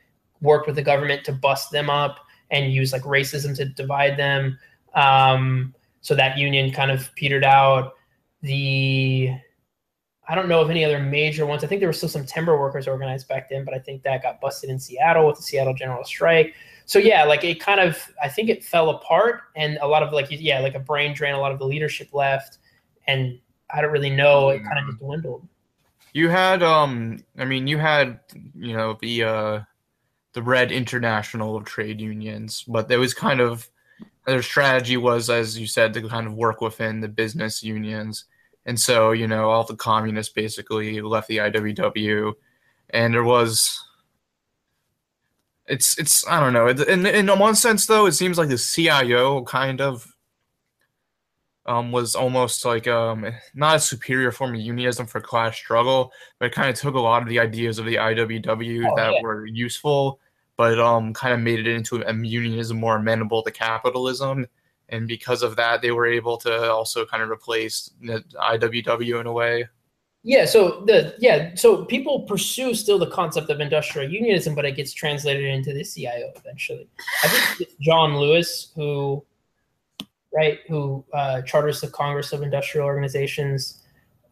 [0.42, 2.18] worked with the government to bust them up
[2.50, 4.58] and use like racism to divide them.
[4.94, 7.94] Um, so that union kind of petered out.
[8.42, 9.34] The
[10.28, 11.64] I don't know of any other major ones.
[11.64, 14.22] I think there were still some timber workers organized back then, but I think that
[14.22, 16.54] got busted in Seattle with the Seattle General Strike.
[16.86, 20.12] So yeah, like it kind of, I think it fell apart, and a lot of
[20.12, 21.34] like yeah, like a brain drain.
[21.34, 22.58] A lot of the leadership left,
[23.06, 23.38] and
[23.72, 24.50] I don't really know.
[24.50, 25.46] It kind of just dwindled.
[26.12, 28.20] You had um I mean you had
[28.54, 29.60] you know the uh
[30.32, 33.68] the Red International of Trade Unions, but there was kind of
[34.26, 38.24] their strategy was as you said to kind of work within the business unions.
[38.66, 42.34] And so, you know, all the communists basically left the IWW
[42.90, 43.82] and there was
[45.66, 46.68] it's it's I don't know.
[46.68, 50.09] In in one sense though, it seems like the CIO kind of
[51.70, 56.46] um, was almost like um, not a superior form of unionism for class struggle, but
[56.46, 59.22] it kind of took a lot of the ideas of the IWW Oh, that yeah.
[59.22, 60.18] were useful,
[60.56, 64.48] but um, kind of made it into a unionism more amenable to capitalism.
[64.88, 69.26] And because of that, they were able to also kind of replace the IWW in
[69.28, 69.68] a way.
[70.24, 74.74] Yeah, so the yeah, so people pursue still the concept of industrial unionism, but it
[74.74, 76.88] gets translated into the CIO eventually.
[77.22, 79.24] I think it's John Lewis who,
[80.32, 83.82] right, who uh, charters the Congress of Industrial Organizations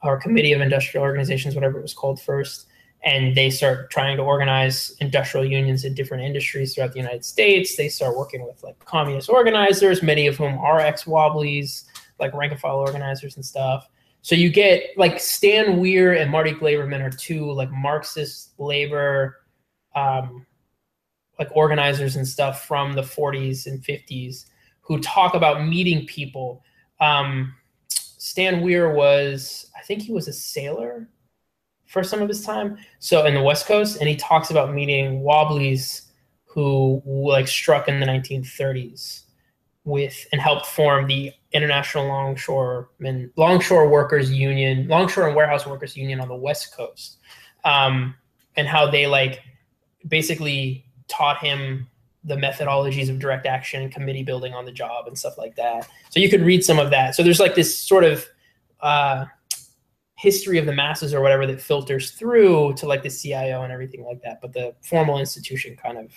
[0.03, 2.67] or Committee of Industrial Organizations, whatever it was called first,
[3.05, 7.77] and they start trying to organize industrial unions in different industries throughout the United States.
[7.77, 11.85] They start working with like communist organizers, many of whom are ex-Wobblies,
[12.19, 13.89] like rank and file organizers and stuff.
[14.23, 19.37] So you get like Stan Weir and Marty Glaberman are two like Marxist labor
[19.95, 20.45] um,
[21.39, 24.47] like organizers and stuff from the 40s and 50s
[24.89, 26.65] who talk about meeting people.
[26.99, 27.55] Um,
[27.89, 31.09] Stan Weir was, I think he was a sailor
[31.85, 32.79] for some of his time.
[32.99, 36.09] So in the West Coast, and he talks about meeting Wobblies
[36.47, 39.25] who like struck in the 1930s
[39.85, 46.19] with and helped form the International Longshoremen Longshore Workers Union, Longshore and Warehouse Workers Union
[46.21, 47.19] on the West Coast,
[47.65, 48.15] um,
[48.57, 49.43] and how they like
[50.07, 51.87] basically taught him
[52.29, 55.89] the methodologies of direct action and committee building on the job and stuff like that.
[56.11, 57.15] So you could read some of that.
[57.15, 58.27] So there's like this sort of
[58.81, 59.25] uh,
[60.17, 64.05] history of the masses or whatever that filters through to like the CIO and everything
[64.05, 64.41] like that.
[64.41, 66.13] But the formal institution kind of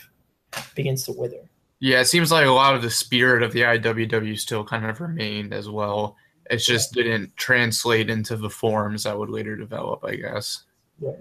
[0.76, 1.50] begins to wither.
[1.80, 5.02] Yeah, it seems like a lot of the spirit of the IWW still kind of
[5.02, 6.16] remained as well.
[6.50, 10.64] It just didn't translate into the forms that would later develop, I guess.
[11.00, 11.16] Right.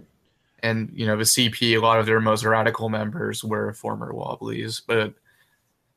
[0.62, 4.82] And you know, the CP, a lot of their most radical members were former Wobblies,
[4.86, 5.14] but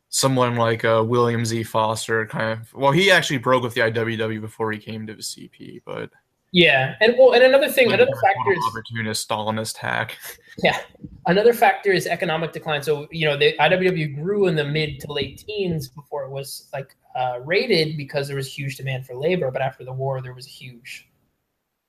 [0.09, 1.64] someone like uh, William Z.
[1.64, 5.22] Foster kind of well, he actually broke with the IWW before he came to the
[5.22, 6.11] CP, but
[6.51, 10.18] Yeah, and well, and another thing, another factor is opportunist Stalinist hack.
[10.57, 10.80] Yeah.
[11.26, 12.84] Another factor is economic decline.
[12.84, 16.70] So, you know, the IWW grew in the mid to late teens before it was
[16.74, 19.49] like uh, rated because there was huge demand for labor.
[19.49, 21.09] But after the war, there was a huge,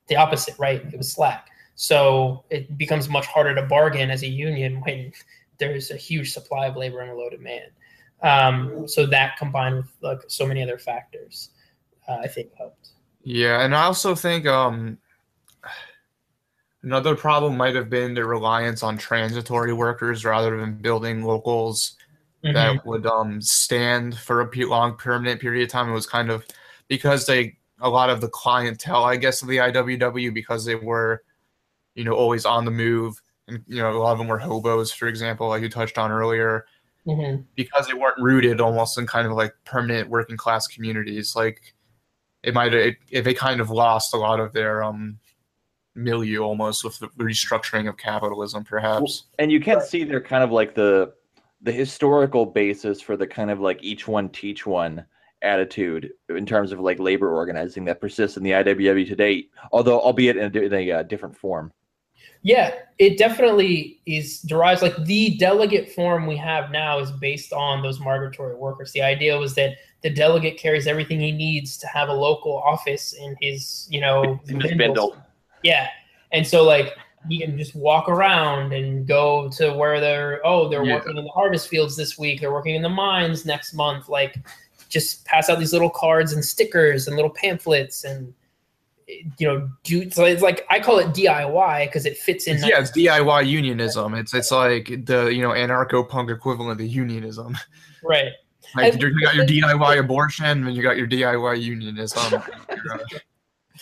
[0.08, 0.82] the opposite, right?
[0.92, 1.48] It was slack.
[1.74, 5.12] So it becomes much harder to bargain as a union when
[5.58, 7.70] there's a huge supply of labor and a low demand.
[8.22, 11.50] Um, so that combined with like so many other factors,
[12.08, 12.90] uh, I think helped.
[13.22, 14.98] Yeah, and I also think um
[16.82, 21.96] another problem might have been the reliance on transitory workers rather than building locals
[22.44, 22.54] Mhm.
[22.54, 25.88] that would um stand for a long permanent period of time.
[25.88, 26.44] It was kind of
[26.88, 31.22] because they a lot of the clientele, I guess, of the IWW because they were,
[31.94, 34.92] you know, always on the move, and you know, a lot of them were hobos,
[34.92, 36.64] for example, like you touched on earlier
[37.06, 37.44] Mhm.
[37.54, 41.74] because they weren't rooted almost in kind of like permanent working class communities like
[42.42, 45.18] it might it, it, they kind of lost a lot of their um
[45.94, 50.50] milieu almost with the restructuring of capitalism perhaps and you can see they're kind of
[50.50, 51.12] like the
[51.60, 55.04] the historical basis for the kind of like each one teach one
[55.42, 60.38] attitude in terms of like labor organizing that persists in the IWW today, although albeit
[60.38, 61.70] in a, in a uh, different form.
[62.44, 67.82] Yeah, it definitely is derives like the delegate form we have now is based on
[67.82, 68.92] those migratory workers.
[68.92, 73.14] The idea was that the delegate carries everything he needs to have a local office
[73.14, 74.76] in his, you know, In Bindle.
[74.76, 75.16] bindle.
[75.62, 75.88] Yeah,
[76.32, 76.92] and so like
[77.30, 80.46] he can just walk around and go to where they're.
[80.46, 80.96] Oh, they're Yeah.
[80.96, 82.42] working in the harvest fields this week.
[82.42, 84.10] They're working in the mines next month.
[84.10, 84.36] Like,
[84.90, 88.34] just pass out these little cards and stickers and little pamphlets and
[89.06, 92.80] you know do so it's like i call it diy because it fits in yeah
[92.80, 94.14] it's diy unionism.
[94.14, 97.56] It's it's like the you know anarcho-punk equivalent of unionism.
[98.06, 98.32] Right.
[98.76, 102.42] Like And- you got your diy abortion and you got your diy unionism.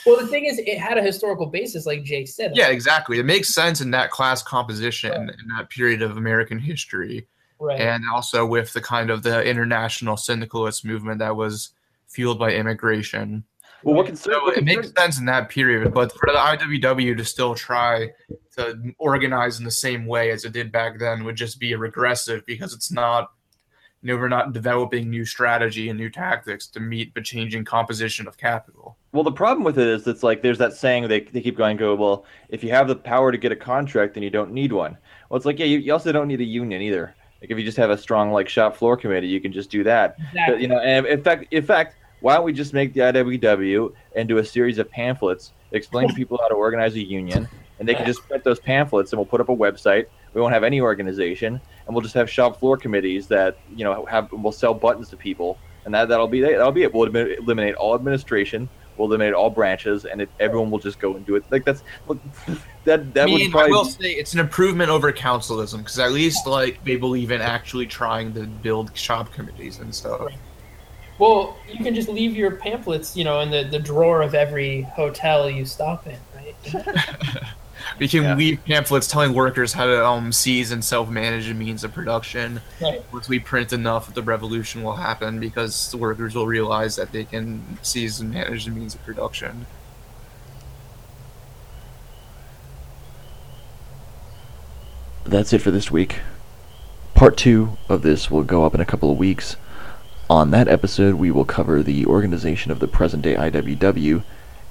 [0.06, 2.52] Well the thing is it had a historical basis like jake said.
[2.54, 3.18] Yeah exactly.
[3.18, 7.26] It makes sense in that class composition in that period of american history.
[7.60, 7.80] Right.
[7.80, 11.70] And also with the kind of the international syndicalist movement that was
[12.08, 13.44] fueled by immigration.
[13.84, 17.24] Well, what can So it makes sense in that period, but for the IWW to
[17.24, 18.10] still try
[18.56, 21.78] to organize in the same way as it did back then would just be a
[21.78, 23.30] regressive because it's not,
[24.02, 28.28] you know, we're not developing new strategy and new tactics to meet the changing composition
[28.28, 28.96] of capital.
[29.12, 31.76] Well, the problem with it is it's like there's that saying they, they keep going,
[31.76, 34.72] go, well, if you have the power to get a contract, then you don't need
[34.72, 34.96] one.
[35.28, 37.14] Well, it's like, yeah, you, you also don't need a union either.
[37.40, 39.82] Like if you just have a strong like shop floor committee, you can just do
[39.82, 40.16] that.
[40.46, 43.92] But, you know, and in fact, in fact, why don't we just make the IWW
[44.16, 47.48] and do a series of pamphlets, explain to people how to organize a union,
[47.78, 50.06] and they can just print those pamphlets, and we'll put up a website.
[50.32, 54.06] We won't have any organization, and we'll just have shop floor committees that you know
[54.06, 56.94] have we'll sell buttons to people, and that that'll be that'll be it.
[56.94, 58.68] We'll admi- eliminate all administration.
[58.96, 61.44] We'll eliminate all branches, and it, everyone will just go and do it.
[61.50, 62.20] Like that's look,
[62.84, 66.12] that that I would mean, I will say it's an improvement over councilism because at
[66.12, 70.32] least like they believe in actually trying to build shop committees and stuff.
[71.22, 74.82] Well, you can just leave your pamphlets, you know, in the, the drawer of every
[74.82, 77.44] hotel you stop in, right?
[77.98, 78.34] We can Yeah.
[78.34, 82.60] leave pamphlets telling workers how to um, seize and self-manage the means of production.
[82.80, 83.02] Right.
[83.12, 87.24] Once we print enough, the revolution will happen because the workers will realize that they
[87.24, 89.66] can seize and manage the means of production.
[95.24, 96.20] That's it for this week.
[97.14, 99.56] Part two of this will go up in a couple of weeks.
[100.32, 104.22] On that episode, we will cover the organization of the present day IWW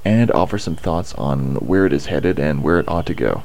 [0.04, 3.44] and offer some thoughts on where it is headed and where it ought to go.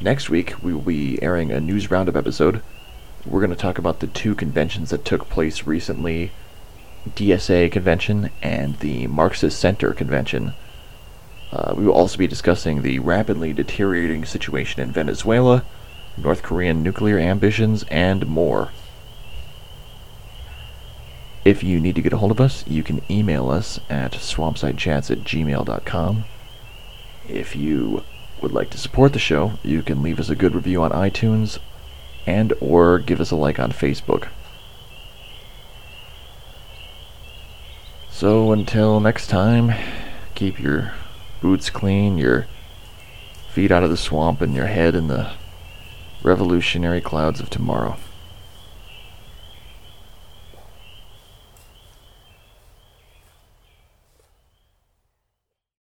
[0.00, 2.60] Next week, we will be airing a news roundup episode.
[3.24, 6.32] We're going to talk about the two conventions that took place recently
[7.10, 10.54] DSA convention and the Marxist Center convention.
[11.52, 15.64] Uh, we will also be discussing the rapidly deteriorating situation in Venezuela,
[16.16, 18.72] North Korean nuclear ambitions, and more.
[21.44, 25.10] If you need to get a hold of us, you can email us at swampsidechats
[25.10, 26.24] at gmail.com.
[27.28, 28.02] If you
[28.40, 31.58] would like to support the show, you can leave us a good review on iTunes
[32.26, 34.28] and or give us a like on Facebook.
[38.10, 39.74] So until next time,
[40.34, 40.94] keep your
[41.42, 42.46] boots clean, your
[43.50, 45.32] feet out of the swamp, and your head in the
[46.22, 47.98] revolutionary clouds of tomorrow.